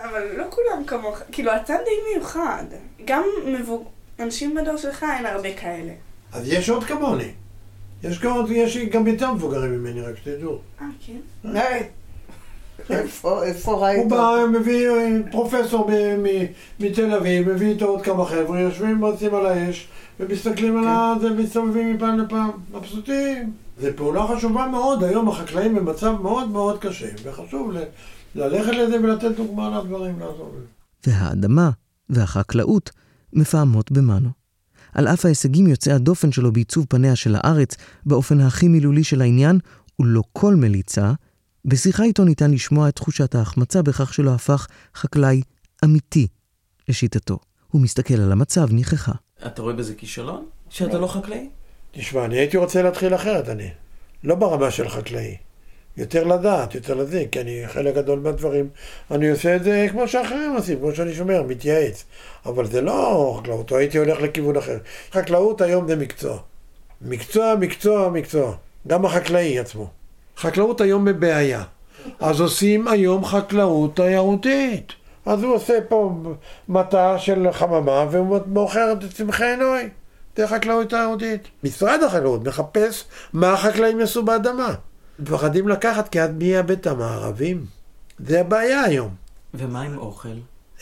[0.05, 2.65] אבל לא כולם כמוך, כאילו אתה די מיוחד.
[3.05, 3.85] גם מבוג...
[4.21, 5.93] אנשים בדור שלך אין הרבה כאלה.
[6.33, 7.31] אז יש עוד כמוני.
[8.03, 10.59] יש עוד, יש גם יותר מבוגרים ממני, רק שתדעו.
[10.81, 11.57] אה, כן?
[11.57, 11.83] היי,
[12.91, 13.99] איפה איפה ראית?
[13.99, 15.91] הוא בא, מביא אה, פרופסור
[16.81, 19.89] מתל אביב, מביא איתו עוד כמה חבר'ה, יושבים ועושים על האש,
[20.21, 23.53] ומסתכלים על זה, ומסתובבים מפעם לפעם, מבסוטים.
[23.81, 27.85] זו פעולה חשובה מאוד, היום החקלאים במצב מאוד מאוד קשה, וחשוב ל-
[28.35, 30.67] ללכת לזה ולתת דוגמה לדברים, לעזור לזה.
[31.07, 31.71] והאדמה
[32.09, 32.91] והחקלאות
[33.33, 34.31] מפעמות במנו.
[34.95, 39.59] על אף ההישגים יוצאי הדופן שלו בעיצוב פניה של הארץ באופן הכי מילולי של העניין,
[40.01, 41.13] ולא כל מליצה,
[41.65, 45.43] בשיחה איתו ניתן לשמוע את תחושת ההחמצה בכך שלא הפך חקלאי
[45.85, 46.27] אמיתי,
[46.89, 47.39] לשיטתו.
[47.69, 49.13] הוא מסתכל על המצב נכחה.
[49.47, 50.47] אתה רואה בזה כישלון?
[50.71, 51.49] שאתה לא חקלאי?
[51.93, 53.69] תשמע, אני הייתי רוצה להתחיל אחרת, אני.
[54.25, 55.37] לא ברמה של חקלאי.
[55.97, 58.69] יותר לדעת, יותר לזה, כי אני, חלק גדול מהדברים,
[59.11, 62.05] אני עושה את זה כמו שאחרים עושים, כמו שאני שומר, מתייעץ.
[62.47, 64.79] אבל זה לא חקלאות, או הייתי הולך לכיוון אחר.
[65.13, 66.39] חקלאות היום זה מקצוע.
[67.03, 68.55] מקצוע, מקצוע, מקצוע.
[68.87, 69.91] גם החקלאי עצמו.
[70.37, 71.63] חקלאות היום בבעיה.
[72.21, 74.93] אז עושים היום חקלאות תיירותית.
[75.27, 76.13] אז הוא עושה פה
[76.69, 79.89] מטע של חממה והוא מוכר את צמחי עינוי.
[80.37, 81.49] זה חקלאות תיירותית.
[81.65, 84.75] משרד החקלאות מחפש מה החקלאים יעשו באדמה.
[85.19, 87.65] מפחדים לקחת כי עד מי יאבד את המערבים?
[88.19, 89.15] זה הבעיה היום.
[89.55, 90.29] ומה עם אוכל?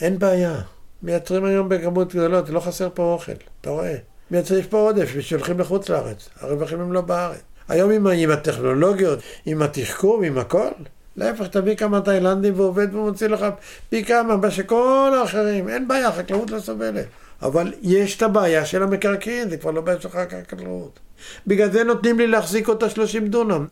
[0.01, 0.61] אין בעיה.
[1.03, 3.97] מייצרים היום בכמות גדולות, לא חסר פה אוכל, אתה רואה.
[4.31, 6.29] מייצרים פה עודף ושולחים לחוץ לארץ.
[6.41, 7.41] הרווחים הם לא בארץ.
[7.69, 10.69] היום עם, עם הטכנולוגיות, עם התחכום, עם הכל,
[11.17, 13.47] להפך, תביא כמה תאילנדים ועובד ומוציא לך
[13.89, 15.69] פי כמה, מה שכל האחרים.
[15.69, 17.07] אין בעיה, החקלאות לא סובלת.
[17.43, 21.01] אבל יש את הבעיה של המקרקעין, זה כבר לא בעיה שלך החקלאות.
[21.47, 23.67] בגלל זה נותנים לי להחזיק אותה 30 דונם.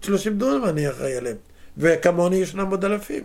[0.00, 1.36] 30 דונם אני אחראי עליהם.
[1.78, 3.22] וכמוני ישנם עוד אלפים.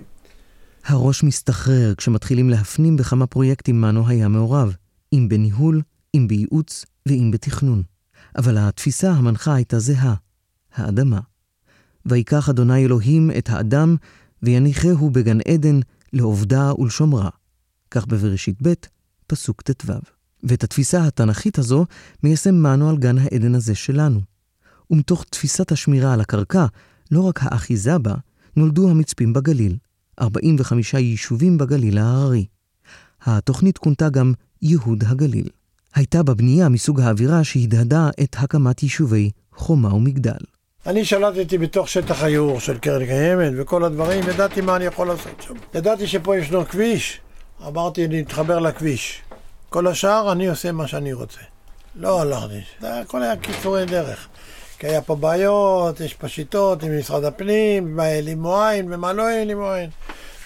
[0.85, 4.75] הראש מסתחרר כשמתחילים להפנים בכמה פרויקטים מנו היה מעורב,
[5.13, 5.81] אם בניהול,
[6.15, 7.83] אם בייעוץ ואם בתכנון.
[8.37, 10.13] אבל התפיסה המנחה הייתה זהה,
[10.75, 11.19] האדמה.
[12.09, 13.95] ויקח אדוני אלוהים את האדם,
[14.43, 15.79] ויניחהו בגן עדן
[16.13, 17.29] לעובדה ולשומרה.
[17.91, 18.73] כך בבראשית ב',
[19.27, 19.93] פסוק ט"ו.
[20.43, 21.85] ואת התפיסה התנ"כית הזו
[22.23, 24.21] מיישם מנו על גן העדן הזה שלנו.
[24.91, 26.65] ומתוך תפיסת השמירה על הקרקע,
[27.11, 28.15] לא רק האחיזה בה,
[28.55, 29.77] נולדו המצפים בגליל,
[30.21, 32.45] 45 יישובים בגליל ההררי.
[33.21, 35.49] התוכנית כונתה גם ייהוד הגליל.
[35.95, 40.56] הייתה בבנייה מסוג האווירה שהדהדה את הקמת יישובי חומה ומגדל.
[40.87, 45.41] אני שלטתי בתוך שטח הייעור של קרן קיימת וכל הדברים, ידעתי מה אני יכול לעשות
[45.41, 45.53] שם.
[45.73, 47.19] ידעתי שפה ישנו כביש,
[47.67, 49.21] אמרתי להתחבר לכביש.
[49.69, 51.39] כל השאר אני עושה מה שאני רוצה.
[51.95, 54.27] לא הלכתי, זה הכל היה קיצורי דרך.
[54.79, 59.27] כי היה פה בעיות, יש פה שיטות עם משרד הפנים, מה העלימו עין ומה לא
[59.27, 59.89] העלימו עין.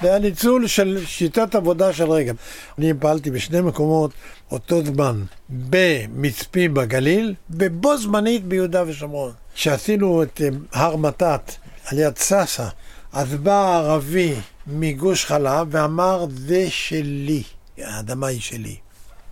[0.01, 2.33] זה היה ניצול של שיטת עבודה של רגע.
[2.77, 4.11] אני פעלתי בשני מקומות
[4.51, 9.31] אותו זמן, במצפי בגליל, ובו זמנית ביהודה ושומרון.
[9.55, 11.51] כשעשינו את אה, הר מתת
[11.85, 12.67] על יד סאסא,
[13.13, 14.33] אז בא ערבי
[14.67, 17.43] מגוש חלב ואמר, זה שלי,
[17.77, 18.75] האדמה היא שלי.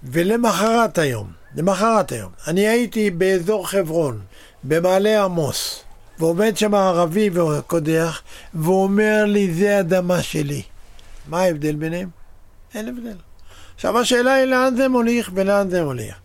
[0.04, 4.20] ולמחרת היום, למחרת היום, אני הייתי באזור חברון,
[4.64, 5.84] במעלה עמוס,
[6.20, 8.22] ועומד שם ערבי וקודח,
[8.54, 10.62] והוא אומר לי, זה אדמה שלי.
[11.28, 12.10] מה ההבדל ביניהם?
[12.76, 13.16] אין הבדל.
[13.76, 16.16] עכשיו השאלה היא לאן זה מוליך ולאן זה מוליך.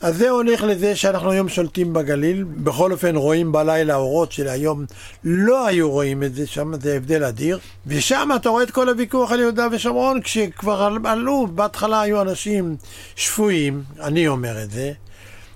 [0.00, 4.84] אז זה הולך לזה שאנחנו היום שולטים בגליל, בכל אופן רואים בלילה אורות שלהיום
[5.24, 9.32] לא היו רואים את זה, שם זה הבדל אדיר, ושם אתה רואה את כל הוויכוח
[9.32, 12.76] על יהודה ושומרון, כשכבר עלו, בהתחלה היו אנשים
[13.16, 14.92] שפויים, אני אומר את זה,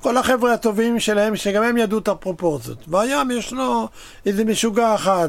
[0.03, 2.79] כל החבר'ה הטובים שלהם, שגם הם ידעו את הפרופורציות.
[2.89, 3.89] והים ישנו
[4.27, 5.29] איזה משוגע אחד,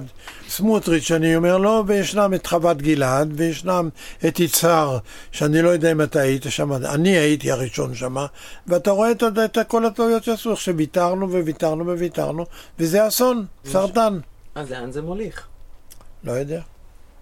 [0.49, 3.89] סמוטריץ', שאני אומר לו, וישנם את חוות גלעד, וישנם
[4.27, 4.97] את יצהר,
[5.31, 8.15] שאני לא יודע אם אתה היית שם, אני הייתי הראשון שם,
[8.67, 12.45] ואתה רואה את, את כל הטעויות שעשו, עכשיו ויתרנו וויתרנו וויתרנו,
[12.79, 14.19] וזה אסון, סרטן.
[14.55, 15.47] אז לאן זה מוליך?
[16.23, 16.61] לא יודע.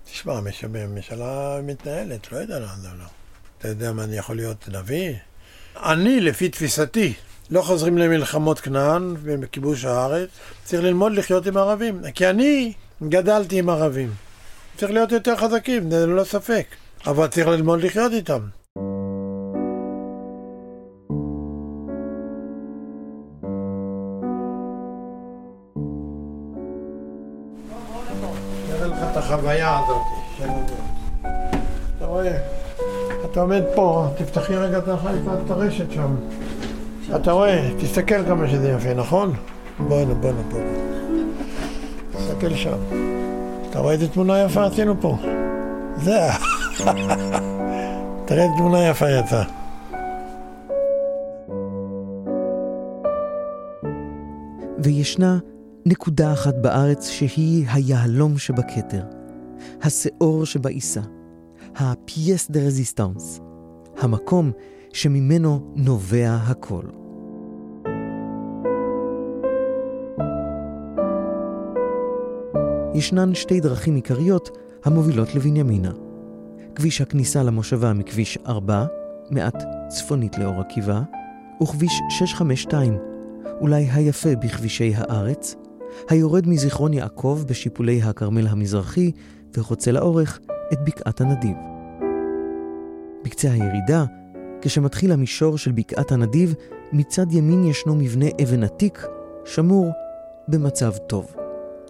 [0.06, 3.06] תשמע, הממשלה מתנהלת, לא יודע לאן זה לא.
[3.58, 5.14] אתה יודע מה אני יכול להיות נביא?
[5.76, 7.14] אני, לפי תפיסתי,
[7.52, 10.30] לא חוזרים למלחמות כנען ובכיבוש הארץ,
[10.64, 12.02] צריך ללמוד לחיות עם ערבים.
[12.16, 12.74] כי אני
[13.04, 14.10] גדלתי עם ערבים.
[14.78, 16.66] צריך להיות יותר חזקים, זה ללא ספק.
[17.08, 18.40] אבל צריך ללמוד לחיות איתם.
[29.16, 30.02] החוויה הזאת,
[31.98, 32.38] אתה רואה,
[33.32, 36.16] אתה עומד פה, תפתחי רגע את הרשת שם.
[37.16, 39.34] אתה רואה, תסתכל כמה שזה יפה, נכון?
[39.88, 40.58] בואנה, בואנה, פה.
[42.18, 42.78] תסתכל שם.
[43.70, 45.18] אתה רואה איזה תמונה יפה עשינו פה?
[45.98, 46.20] זה
[48.26, 49.44] תראה איזה תמונה יפה יצאה.
[54.84, 55.40] וישנה
[55.86, 59.04] נקודה אחת בארץ שהיא היהלום שבכתר,
[59.82, 61.02] השאור שבעיסה,
[61.78, 63.42] ה-pièce de résistance,
[64.02, 64.52] המקום
[64.94, 67.01] שממנו נובע הכל.
[72.94, 75.92] ישנן שתי דרכים עיקריות המובילות לבנימינה.
[76.76, 78.86] כביש הכניסה למושבה מכביש 4,
[79.30, 81.02] מעט צפונית לאור עקיבא,
[81.64, 82.98] וכביש 652,
[83.62, 85.56] אולי היפה בכבישי הארץ,
[86.10, 89.12] היורד מזיכרון יעקב בשיפולי הכרמל המזרחי
[89.58, 90.40] וחוצה לאורך
[90.74, 91.58] את בקעת הנדיב.
[93.24, 94.06] בקצה הירידה,
[94.62, 96.56] כשמתחיל המישור של בקעת הנדיב,
[96.92, 99.06] מצד ימין ישנו מבנה אבן עתיק,
[99.46, 99.92] שמור
[100.48, 101.41] במצב טוב.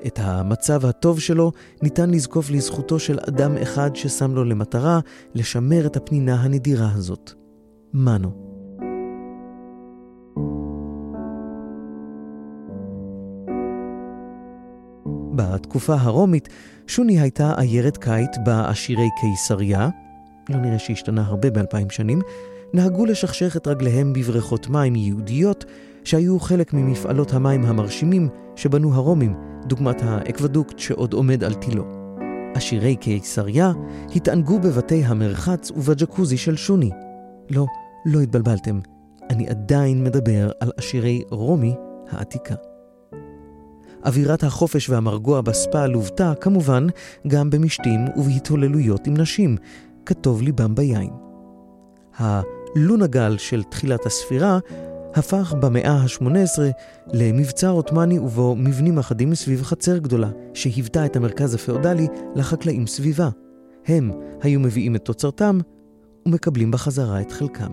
[0.07, 4.99] את המצב הטוב שלו ניתן לזקוף לזכותו של אדם אחד ששם לו למטרה
[5.35, 7.31] לשמר את הפנינה הנדירה הזאת.
[7.93, 8.51] מנו.
[15.35, 16.49] בתקופה הרומית,
[16.87, 19.89] שוני הייתה עיירת קיט בה עשירי קיסריה,
[20.49, 22.21] לא נראה שהשתנה הרבה באלפיים שנים,
[22.73, 25.65] נהגו לשכשך את רגליהם בבריכות מים ייעודיות
[26.03, 29.35] שהיו חלק ממפעלות המים המרשימים שבנו הרומים,
[29.65, 31.83] דוגמת האקוודוקט שעוד עומד על תילו.
[32.53, 33.71] עשירי קיסריה
[34.15, 36.89] התענגו בבתי המרחץ ובג'קוזי של שוני.
[37.49, 37.65] לא,
[38.05, 38.79] לא התבלבלתם,
[39.29, 41.75] אני עדיין מדבר על עשירי רומי
[42.09, 42.55] העתיקה.
[44.05, 46.87] אווירת החופש והמרגוע בספה לוותה, כמובן,
[47.27, 49.57] גם במשתים ובהתהוללויות עם נשים,
[50.05, 51.09] כטוב ליבם ביין.
[52.17, 54.59] הלונגל של תחילת הספירה
[55.15, 56.59] הפך במאה ה-18
[57.13, 63.29] למבצר עות'מאני ובו מבנים אחדים סביב חצר גדולה, שהיוותה את המרכז הפאודלי לחקלאים סביבה.
[63.87, 65.59] הם היו מביאים את תוצרתם
[66.25, 67.71] ומקבלים בחזרה את חלקם.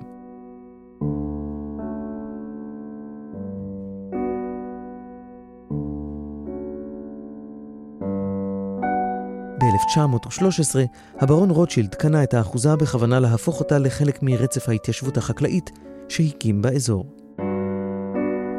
[9.58, 10.76] ב-1913,
[11.18, 15.70] הברון רוטשילד קנה את האחוזה בכוונה להפוך אותה לחלק מרצף ההתיישבות החקלאית
[16.08, 17.17] שהקים באזור.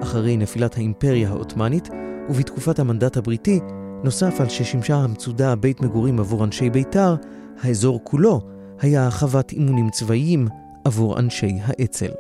[0.04, 1.90] אחרי נפילת האימפריה העות'מאנית,
[2.30, 3.60] ובתקופת המנדט הבריטי,
[4.04, 7.16] נוסף על ששימשה המצודה בית מגורים עבור אנשי בית"ר,
[7.62, 8.42] האזור כולו
[8.80, 10.48] היה חוות אימונים צבאיים
[10.84, 12.12] עבור אנשי האצ"ל.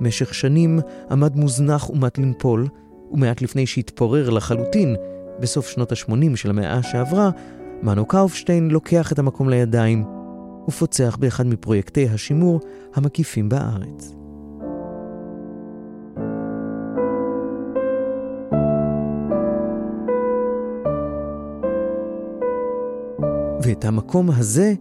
[0.00, 0.80] משך שנים
[1.10, 2.68] עמד מוזנח ומט לנפול,
[3.10, 4.96] ומעט לפני שהתפורר לחלוטין,
[5.40, 7.30] בסוף שנות ה-80 של המאה שעברה,
[7.82, 10.04] מנו קאופשטיין לוקח את המקום לידיים
[10.68, 12.60] ופוצח באחד מפרויקטי השימור
[12.94, 14.14] המקיפים בארץ.
[23.62, 24.74] ואת המקום הזה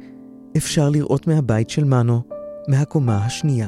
[0.57, 2.21] אפשר לראות מהבית של מנו,
[2.67, 3.67] מהקומה השנייה.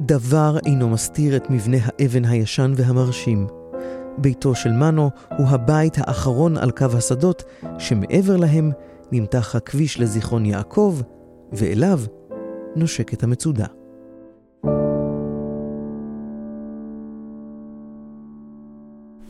[0.00, 3.46] דבר אינו מסתיר את מבנה האבן הישן והמרשים.
[4.18, 7.44] ביתו של מנו הוא הבית האחרון על קו השדות,
[7.78, 8.72] שמעבר להם
[9.12, 11.00] נמתח הכביש לזיכרון יעקב,
[11.52, 12.00] ואליו
[12.76, 13.66] נושקת המצודה.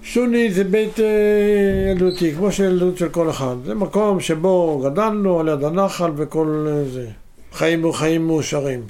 [0.05, 1.05] שוני זה בית אה,
[1.91, 3.57] ילדותי, כמו שילדות של כל אחד.
[3.65, 7.07] זה מקום שבו גדלנו על יד הנחל וכל אה, זה.
[7.53, 8.87] חיים חיים מאושרים.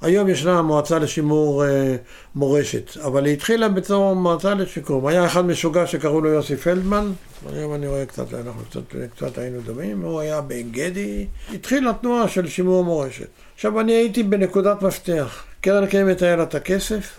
[0.00, 1.96] היום ישנה המועצה לשימור אה,
[2.34, 5.06] מורשת, אבל היא התחילה בתור מועצה לשיקום.
[5.06, 7.12] היה אחד משוגע שקראו לו יוסי פלדמן,
[7.52, 8.80] היום אני רואה קצת, אנחנו קצת,
[9.16, 11.26] קצת היינו דומים, הוא היה בעין גדי.
[11.54, 13.28] התחילה תנועה של שימור מורשת.
[13.54, 15.44] עכשיו, אני הייתי בנקודת מפתח.
[15.60, 17.18] קרן קיימת היה לה את הכסף,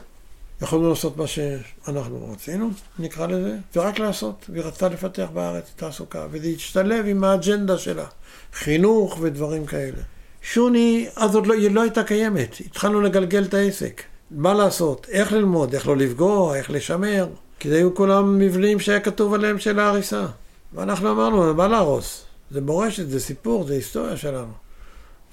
[0.62, 4.45] יכולנו לעשות מה שאנחנו רצינו, נקרא לזה, ורק לעשות.
[4.49, 8.05] והיא רצתה לפתח בארץ תעסוקה, וזה הצטלב עם האג'נדה שלה,
[8.53, 10.01] חינוך ודברים כאלה.
[10.41, 14.03] שוני, אז עוד לא, היא לא הייתה קיימת, התחלנו לגלגל את העסק.
[14.32, 17.28] מה לעשות, איך ללמוד, איך לא לפגוע, איך לשמר,
[17.60, 20.26] כי זה היו כולם מבנים שהיה כתוב עליהם של ההריסה.
[20.74, 22.24] ואנחנו אמרנו, מה להרוס?
[22.51, 24.66] זה מורשת, זה סיפור, זה היסטוריה שלנו.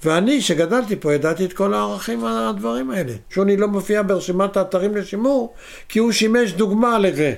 [0.03, 3.13] ואני, שגדלתי פה, ידעתי את כל הערכים הדברים האלה.
[3.29, 5.53] שוני לא מופיע ברשימת האתרים לשימור,
[5.89, 7.35] כי הוא שימש דוגמה לזה,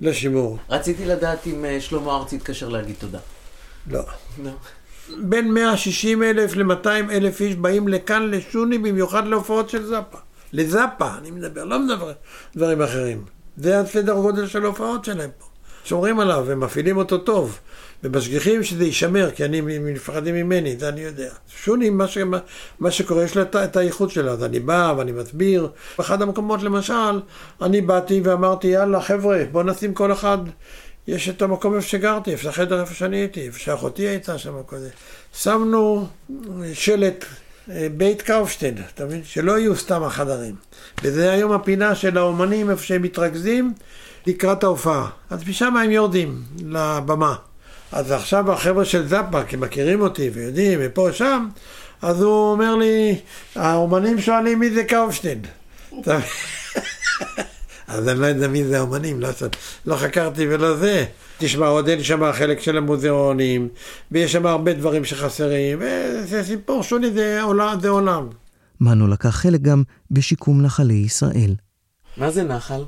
[0.00, 0.58] לשימור.
[0.70, 3.18] רציתי לדעת אם אה, שלמה ארצי התקשר להגיד תודה.
[3.90, 4.02] לא.
[4.44, 4.50] לא.
[5.18, 10.18] בין 160 אלף ל-200 אלף איש באים לכאן לשוני, במיוחד להופעות של זאפה.
[10.52, 12.12] לזאפה, אני מדבר, לא מדבר
[12.56, 13.24] דברים אחרים.
[13.56, 15.49] זה הסדר גודל של ההופעות שלהם פה.
[15.84, 17.58] שומרים עליו ומפעילים אותו טוב.
[18.04, 21.30] ומשגיחים שזה יישמר, כי אני מפחדים ממני, זה אני יודע.
[21.48, 22.18] שוני, מה, ש,
[22.80, 25.68] מה, שקורה, יש לה את, את הייחוד שלה, אז אני בא ואני מסביר.
[25.98, 27.20] באחד המקומות, למשל,
[27.62, 30.38] אני באתי ואמרתי, יאללה, חבר'ה, בוא נשים כל אחד,
[31.06, 34.88] יש את המקום איפה שגרתי, איפה החדר איפה שאני הייתי, איפה שאחותי הייתה שם, כזה.
[35.34, 36.06] שמנו
[36.72, 37.24] שלט
[37.70, 39.20] אה, בית קאופשטיין, אתה מבין?
[39.24, 40.54] שלא יהיו סתם החדרים.
[41.02, 43.72] וזה היום הפינה של האומנים, איפה שהם מתרכזים
[44.26, 45.08] לקראת ההופעה.
[45.30, 47.34] אז משם הם יורדים לבמה.
[47.92, 51.48] אז עכשיו החבר'ה של זאפה, כי מכירים אותי ויודעים, ופה ושם,
[52.02, 53.18] אז הוא אומר לי,
[53.54, 55.40] האומנים שואלים מי זה קאופשטיין.
[57.88, 59.28] אז אני לא יודע מי זה האומנים, לא,
[59.86, 61.04] לא חקרתי ולא זה.
[61.38, 63.68] תשמע, עוד אין שם חלק של המוזיאונים,
[64.12, 67.80] ויש שם הרבה דברים שחסרים, וזה סיפור שוני, זה עולם.
[67.80, 68.28] זה עולם.
[68.80, 71.54] מנו לקח חלק גם בשיקום נחלי ישראל.
[72.16, 72.82] מה זה נחל?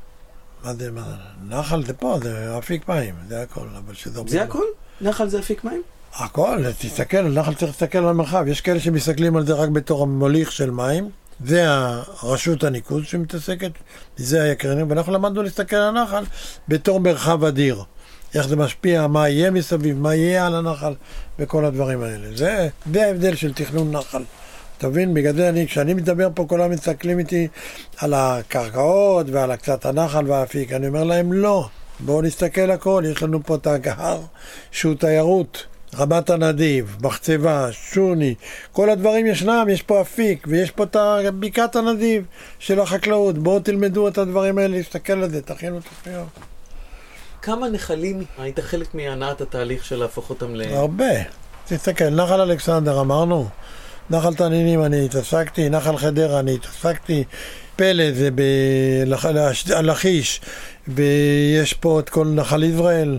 [0.64, 1.56] מה זה, מה זה?
[1.56, 3.66] נחל זה פה, זה אפיק מים, זה הכל.
[4.26, 4.64] זה הכל?
[5.00, 5.82] נחל זה אפיק מים?
[6.14, 8.44] הכל, תסתכל, נחל צריך להסתכל על המרחב.
[8.48, 11.10] יש כאלה שמסתכלים על זה רק בתור המוליך של מים.
[11.44, 13.70] זה הרשות הניקוז שמתעסקת,
[14.16, 16.24] זה היקרנים, ואנחנו למדנו להסתכל על הנחל
[16.68, 17.82] בתור מרחב אדיר.
[18.34, 20.94] איך זה משפיע, מה יהיה מסביב, מה יהיה על הנחל,
[21.38, 22.36] וכל הדברים האלה.
[22.36, 24.22] זה, זה ההבדל של תכנון נחל.
[24.82, 25.14] אתה מבין?
[25.14, 27.48] בגלל זה אני, כשאני מדבר פה, כולם מסתכלים איתי
[27.98, 30.72] על הקרקעות ועל קצת הנחל והאפיק.
[30.72, 31.68] אני אומר להם, לא.
[32.00, 34.20] בואו נסתכל הכל, יש לנו פה את הגהר
[34.70, 35.66] שהוא תיירות,
[35.98, 38.34] רמת הנדיב, מחצבה, שוני,
[38.72, 40.96] כל הדברים ישנם, יש פה אפיק ויש פה את
[41.40, 42.24] בקעת הנדיב
[42.58, 46.28] של החקלאות, בואו תלמדו את הדברים האלה, להסתכל על זה, תכינו תוכניות.
[47.42, 50.62] כמה נחלים היית חלק מהנעת התהליך של להפוך אותם ל...
[50.62, 51.12] הרבה.
[51.66, 53.48] תסתכל, נחל אלכסנדר אמרנו,
[54.10, 57.24] נחל תנינים אני התעסקתי, נחל חדרה אני התעסקתי,
[57.76, 58.28] פלא זה
[59.66, 60.40] בלכיש,
[60.88, 63.18] ויש פה את כל נחל יזרעאל.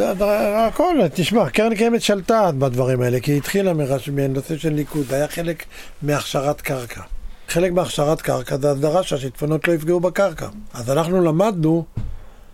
[0.00, 3.72] הכל, תשמע, קרן קיימת שלטה בדברים האלה, כי היא התחילה
[4.12, 5.64] מנושא של ניקוד, היה חלק
[6.02, 7.02] מהכשרת קרקע.
[7.48, 10.48] חלק מהכשרת קרקע זה הסדרה שהשיטפונות לא יפגעו בקרקע.
[10.74, 11.84] אז אנחנו למדנו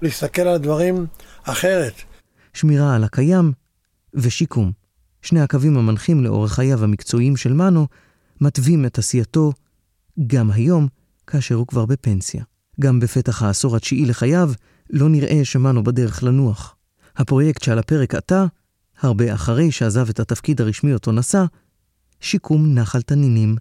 [0.03, 1.07] להסתכל על הדברים
[1.45, 1.95] אחרת.
[2.55, 3.53] שמירה על הקיים
[4.15, 4.88] ושיקום.
[5.29, 7.87] שני הקווים המנחים לאורך חייו המקצועיים של מנו
[8.41, 9.53] מתווים את עשייתו
[10.27, 10.89] גם היום,
[11.27, 12.43] כאשר הוא כבר בפנסיה.
[12.81, 14.51] גם בפתח העשור התשיעי לחייו,
[14.91, 16.77] לא נראה שמנו בדרך לנוח.
[17.17, 18.45] הפרויקט שעל הפרק עתה,
[19.01, 21.45] הרבה אחרי שעזב את התפקיד הרשמי אותו נשא,
[22.21, 23.57] שיקום נחל תנינים,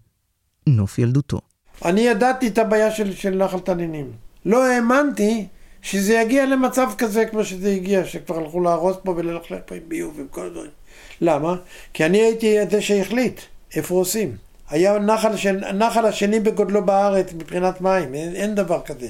[0.67, 1.39] נוף ילדותו.
[1.85, 4.11] אני ידעתי את הבעיה של, של נחל תנינים.
[4.45, 5.47] לא האמנתי
[5.81, 10.13] שזה יגיע למצב כזה כמו שזה הגיע, שכבר הלכו להרוס פה וללכלך פה עם ביוב
[10.17, 10.71] ועם כל הדברים.
[11.21, 11.55] למה?
[11.93, 13.41] כי אני הייתי זה שהחליט
[13.75, 14.35] איפה עושים.
[14.69, 15.47] היה נחל, ש...
[15.47, 19.07] נחל השני בגודלו בארץ מבחינת מים, אין, אין דבר כזה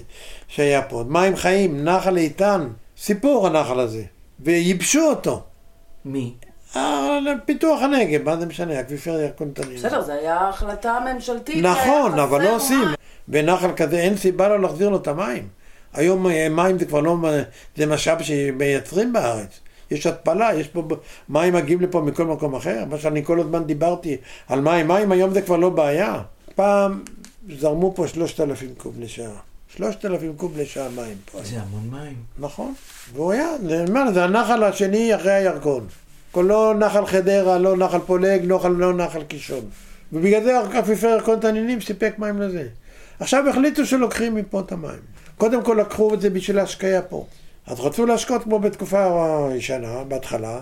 [0.48, 1.04] שהיה פה.
[1.08, 4.04] מים חיים, נחל איתן, סיפור הנחל הזה.
[4.40, 5.42] וייבשו אותו.
[6.06, 6.34] מי?
[6.76, 9.78] אה, פיתוח הנגב, מה זה משנה, אקוויפר ירקון תנין.
[9.78, 11.64] בסדר, זו הייתה החלטה ממשלתית.
[11.66, 12.84] נכון, היה אבל לא עושים.
[13.28, 15.48] בנחל כזה אין סיבה לא להחזיר לו את המים.
[15.94, 17.18] היום אה, מים זה כבר לא,
[17.76, 19.60] זה משאב שמייצרים בארץ.
[19.92, 20.88] יש התפלה, יש פה,
[21.30, 22.86] מים מגיעים לפה מכל מקום אחר.
[22.90, 24.18] מה שאני כל הזמן דיברתי
[24.48, 26.22] על מים, מים היום זה כבר לא בעיה.
[26.56, 27.04] פעם
[27.60, 29.32] זרמו פה שלושת אלפים קוב לשעה.
[29.76, 31.40] שלושת אלפים קוב לשעה מים פה.
[31.44, 32.16] זה המון מים.
[32.40, 32.74] נכון.
[33.14, 35.88] והוא היה, זה, מה, זה הנחל השני אחרי הירקון.
[36.36, 39.66] לא נחל חדרה, לא נחל פולג, לא, לא נחל קישון.
[40.14, 42.68] ובגלל זה אקוויפר ירקון תנינים סיפק מים לזה.
[43.20, 45.00] עכשיו החליטו שלוקחים מפה את המים.
[45.38, 47.26] קודם כל לקחו את זה בשביל ההשקיה פה.
[47.68, 49.08] אז רצו להשקות כמו בתקופה
[49.52, 50.60] הישנה, בהתחלה,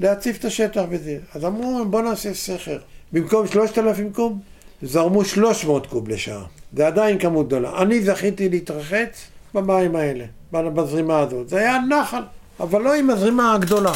[0.00, 1.18] להציף את השטח וזה.
[1.34, 2.78] אז אמרו, בוא נעשה סכר.
[3.12, 4.38] במקום 3,000 קוב,
[4.82, 6.44] זרמו 300 קוב לשעה.
[6.76, 7.82] זה עדיין כמות גדולה.
[7.82, 11.48] אני זכיתי להתרחץ במים האלה, בזרימה הזאת.
[11.48, 12.22] זה היה נחל,
[12.60, 13.92] אבל לא עם הזרימה הגדולה.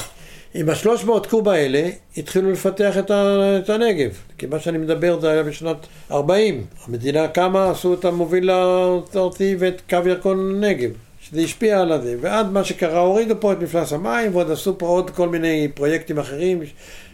[0.55, 5.21] עם השלוש מאות קוב האלה התחילו לפתח את, ה, את הנגב, כי מה שאני מדבר
[5.21, 5.77] זה היה בשנת
[6.11, 6.65] 40.
[6.87, 10.91] המדינה קמה, עשו את המוביל הארצי ואת קו ירקון נגב,
[11.25, 12.17] שזה השפיע על הזה.
[12.21, 16.19] ועד מה שקרה, הורידו פה את מפלס המים ועוד עשו פה עוד כל מיני פרויקטים
[16.19, 16.63] אחרים.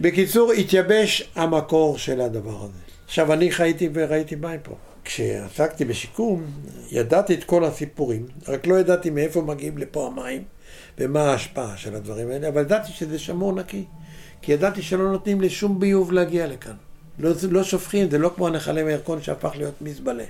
[0.01, 2.79] בקיצור, התייבש המקור של הדבר הזה.
[3.07, 4.75] עכשיו, אני חייתי וראיתי מים פה.
[5.05, 6.45] כשעסקתי בשיקום,
[6.91, 10.43] ידעתי את כל הסיפורים, רק לא ידעתי מאיפה מגיעים לפה המים.
[10.99, 13.85] ומה ההשפעה של הדברים האלה, אבל ידעתי שזה שמור נקי,
[14.43, 16.75] כי ידעתי שלא נותנים לשום ביוב להגיע לכאן.
[17.19, 20.25] לא, לא שופכים, זה לא כמו הנחלי מירקון שהפך להיות מזבלה.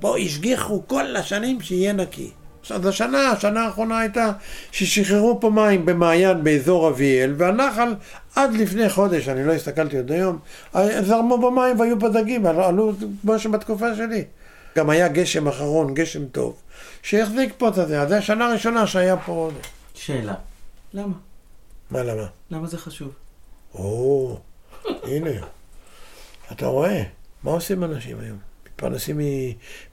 [0.00, 2.30] פה השגיחו כל השנים שיהיה נקי.
[2.70, 4.32] אז השנה, השנה האחרונה הייתה
[4.72, 7.94] ששחררו פה מים במעיין באזור אביאל, והנחל
[8.34, 10.38] עד לפני חודש, אני לא הסתכלתי עוד היום,
[11.02, 12.92] זרמו במים והיו פה דגים, עלו
[13.22, 14.24] כמו שבתקופה שלי.
[14.76, 16.56] גם היה גשם אחרון, גשם טוב,
[17.02, 19.50] שהחזיק פה את זה, אז זו השנה הראשונה שהיה פה...
[19.94, 20.34] שאלה.
[20.94, 21.14] למה?
[21.90, 22.26] מה למה?
[22.50, 23.12] למה זה חשוב?
[23.74, 24.38] או,
[25.02, 25.30] הנה.
[26.52, 27.02] אתה רואה,
[27.42, 28.53] מה עושים אנשים היום?
[28.74, 29.20] מתפרנסים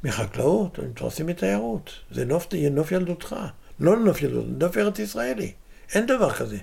[0.04, 1.90] מחקלאות, או מתפרנסים מתיירות.
[2.12, 3.36] זה נוף, נוף ילדותך.
[3.80, 5.52] לא נוף ילדות, נוף ארץ ישראלי.
[5.94, 6.58] אין דבר כזה.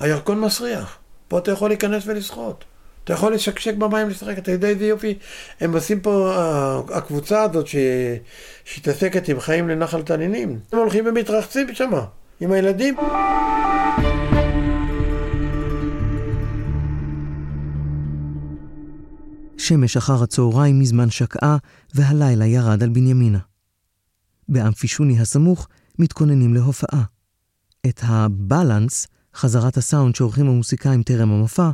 [0.00, 0.98] הירקון מסריח.
[1.28, 2.64] פה אתה יכול להיכנס ולשחות.
[3.04, 5.18] אתה יכול לשקשק במים לשחק, אתה יודע איזה יופי.
[5.60, 6.34] הם עושים פה,
[6.94, 7.66] הקבוצה הזאת
[8.64, 10.58] שהתעסקת עם חיים לנחל תנינים.
[10.72, 11.92] הם הולכים ומתרחצים שם.
[12.40, 12.96] עם הילדים.
[19.62, 21.56] שמש אחר הצהריים מזמן שקעה,
[21.94, 23.38] והלילה ירד על בנימינה.
[24.48, 27.02] באמפישוני הסמוך מתכוננים להופעה.
[27.86, 31.70] את הבלנס, חזרת הסאונד שעורכים המוסיקאים טרם המופע,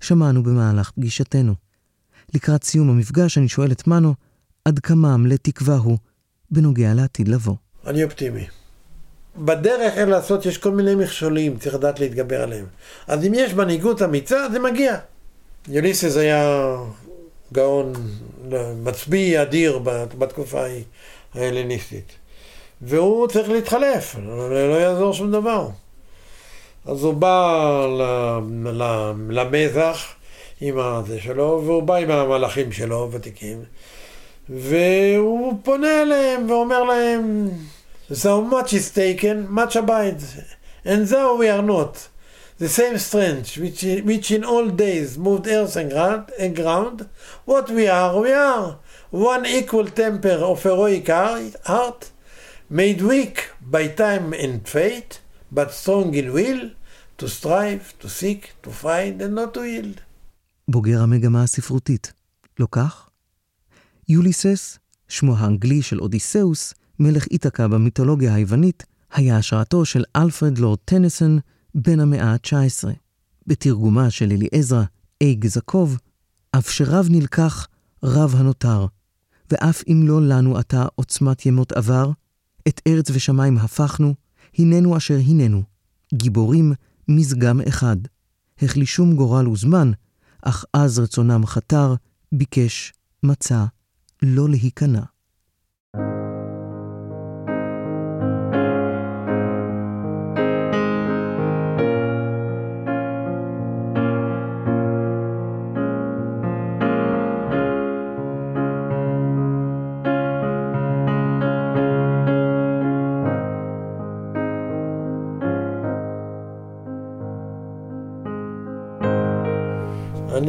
[0.00, 1.54] שמענו במהלך פגישתנו.
[2.34, 4.14] לקראת סיום המפגש אני שואל את מנו,
[4.64, 5.98] עד כמה עמלי תקווה הוא
[6.50, 7.56] בנוגע לעתיד לבוא.
[7.86, 8.46] אני אופטימי.
[9.36, 12.66] בדרך איך לעשות, יש כל מיני מכשולים, צריך לדעת להתגבר עליהם.
[13.06, 14.96] אז אם יש מנהיגות אמיצה, זה מגיע.
[15.68, 16.76] יוליסס היה
[17.52, 17.92] גאון,
[18.82, 19.78] מצביא אדיר
[20.18, 20.64] בתקופה
[21.34, 22.12] ההלניסטית.
[22.82, 24.16] והוא צריך להתחלף,
[24.50, 25.68] לא יעזור שום דבר.
[26.86, 27.86] אז הוא בא
[29.30, 30.06] למזח
[30.60, 33.62] עם הזה שלו, והוא בא עם המלאכים שלו, ותיקים,
[34.48, 37.48] והוא פונה אליהם ואומר להם,
[38.12, 40.38] So much is taken, much abides.
[40.84, 42.08] And though we are not
[42.58, 47.08] the same strength which, which in all days moved earth and ground, and ground,
[47.44, 48.78] what we are, we are.
[49.10, 52.10] One equal temper of heroic heart,
[52.70, 55.20] made weak by time and fate,
[55.52, 56.70] but strong in will,
[57.18, 60.00] to strive, to seek, to find, and not to yield.
[60.68, 62.12] בוגר המגמה הספרותית,
[62.58, 63.08] לא כך?
[64.08, 64.78] יוליסס,
[65.08, 71.38] שמו האנגלי של אודיסאוס, מלך איתקה במיתולוגיה היוונית, היה השראתו של אלפרד לורד טניסון
[71.78, 72.88] בן המאה ה-19.
[73.46, 74.84] בתרגומה של אליעזרה
[75.20, 75.98] אייג זקוב,
[76.52, 77.68] אף שרב נלקח,
[78.02, 78.86] רב הנותר,
[79.50, 82.10] ואף אם לא לנו עתה עוצמת ימות עבר,
[82.68, 84.14] את ארץ ושמיים הפכנו,
[84.58, 85.62] הננו אשר הננו,
[86.14, 86.72] גיבורים
[87.08, 87.96] מזגם אחד.
[88.62, 89.90] החלישום גורל וזמן,
[90.42, 91.94] אך אז רצונם חתר,
[92.32, 92.92] ביקש,
[93.22, 93.64] מצא,
[94.22, 95.02] לא להיכנע.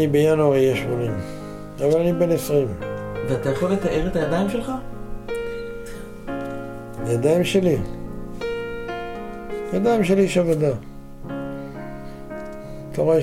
[0.08, 1.12] אני בינואר אהיה 80.
[1.78, 2.68] אבל אני בן 20.
[3.30, 4.72] ואתה יכול לתאר את הידיים שלך?
[7.08, 7.78] ידיים שלי.
[9.74, 10.72] ידיים שלי איש עבודה.
[12.92, 13.20] אתה רואה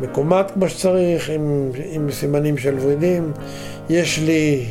[0.00, 3.32] שמקומט כמו שצריך, עם, עם סימנים של ורידים.
[3.90, 4.66] יש לי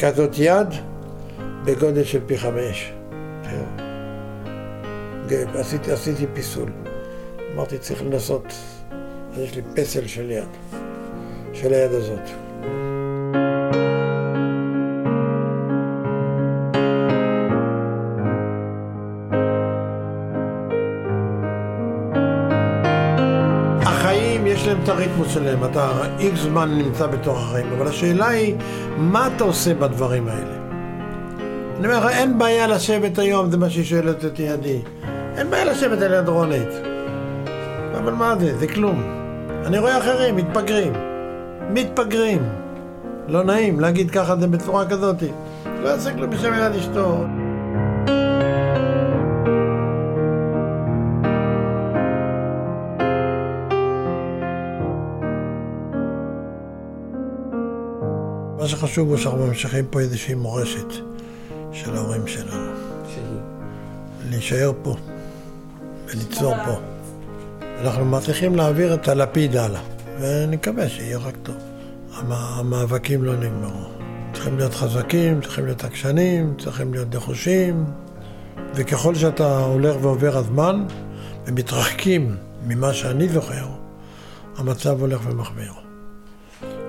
[0.00, 0.68] כזאת יד
[1.64, 2.92] בגודל של פי חמש.
[5.54, 6.70] עשיתי, עשיתי פיסול.
[7.54, 8.54] אמרתי, צריך לנסות.
[9.32, 10.48] אז יש לי פסל של יד,
[11.52, 12.30] של היד הזאת.
[24.62, 28.54] יש להם את הריתמוס שלהם, אתה איקס זמן נמצא בתוך החיים, אבל השאלה היא,
[28.96, 30.56] מה אתה עושה בדברים האלה?
[31.78, 34.78] אני אומר לך, אין בעיה לשבת היום, זה מה שהיא שואלת אותי עדי.
[35.36, 36.68] אין בעיה לשבת על יד רונית.
[37.98, 38.58] אבל מה זה?
[38.58, 39.21] זה כלום.
[39.66, 40.92] אני רואה אחרים, מתפגרים.
[41.70, 42.48] מתפגרים.
[43.28, 45.22] לא נעים להגיד ככה זה בצורה כזאת.
[45.82, 47.24] לא יעשה כלום בשם יד אשתו.
[58.58, 60.92] מה שחשוב הוא שאנחנו ממשיכים פה איזושהי מורשת
[61.72, 62.72] של ההורים שלנו.
[64.30, 64.96] להישאר פה
[66.06, 66.91] וליצור פה.
[67.82, 69.80] אנחנו מצליחים להעביר את הלפיד הלאה,
[70.20, 71.56] ונקווה שיהיה רק טוב.
[72.12, 73.88] המאבקים לא נגמרו.
[74.32, 77.84] צריכים להיות חזקים, צריכים להיות עקשנים, צריכים להיות נחושים,
[78.74, 80.84] וככל שאתה הולך ועובר הזמן,
[81.46, 82.36] ומתרחקים
[82.66, 83.66] ממה שאני זוכר,
[84.56, 85.72] המצב הולך ומחמיר.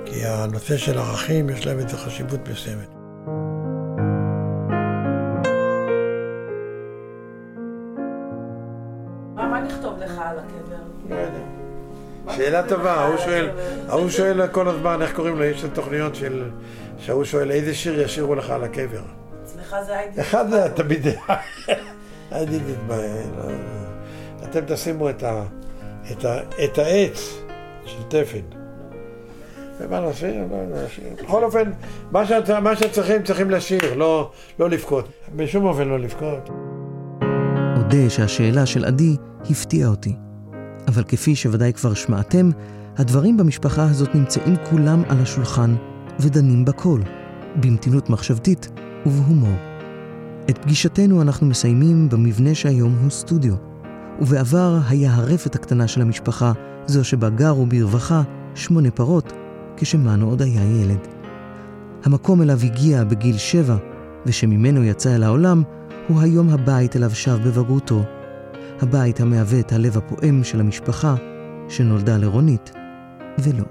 [0.06, 3.03] כי הנושא של ערכים יש להם איזו חשיבות מסוימת.
[12.44, 13.49] שאלה טובה, ההוא שואל,
[13.90, 16.44] ההוא שואל כל הזמן, איך קוראים לו, יש תוכניות של,
[16.98, 19.02] שההוא שואל, איזה שיר ישירו לך על הקבר?
[19.44, 20.22] אצלך זה הייתי...
[20.22, 21.07] אחד זה תמיד,
[22.32, 23.28] הייתי מתבייש.
[24.44, 25.44] אתם תשימו את, ה,
[26.11, 27.38] את, ה, את העץ
[27.86, 28.57] של תפן.
[29.80, 30.32] ומה נעשה?
[31.24, 31.72] בכל אופן,
[32.11, 35.10] מה, שאת, מה שצריכים, צריכים לשיר, לא, לא לבכות.
[35.36, 36.49] בשום אופן לא לבכות.
[37.78, 39.15] אודה שהשאלה של עדי
[39.49, 40.15] הפתיעה אותי.
[40.88, 42.50] אבל כפי שוודאי כבר שמעתם,
[42.98, 45.76] הדברים במשפחה הזאת נמצאים כולם על השולחן
[46.20, 47.02] ודנים בכל,
[47.56, 48.70] במתינות מחשבתית
[49.06, 49.58] ובהומור.
[50.50, 53.54] את פגישתנו אנחנו מסיימים במבנה שהיום הוא סטודיו,
[54.22, 56.52] ובעבר היה הרפת הקטנה של המשפחה,
[56.86, 58.22] זו שבה גרו ברווחה
[58.56, 59.34] שמונה פרות,
[59.78, 61.08] כשמנו עוד היה ילד.
[62.04, 63.78] המקום אליו הגיע בגיל שבע,
[64.26, 65.64] ושממנו יצא אל העולם,
[66.08, 68.04] הוא היום הבית אליו שב בבגרותו.
[68.84, 71.16] הבית המהווה את הלב הפועם של המשפחה
[71.70, 72.72] שנולדה לרונית,
[73.40, 73.64] ולא.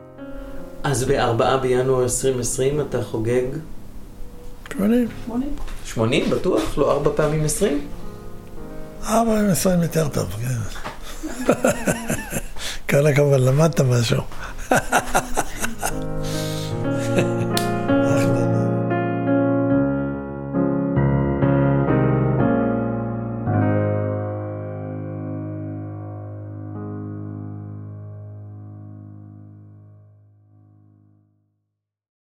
[0.83, 3.43] אז בארבעה בינואר 2020 אתה חוגג?
[4.73, 5.09] 80.
[5.85, 6.79] 80, בטוח?
[6.79, 7.81] לא ארבע פעמים 20?
[9.09, 10.59] ארבע עם עשרים יותר טוב, כן.
[12.91, 14.23] כל הכבוד, למדת משהו.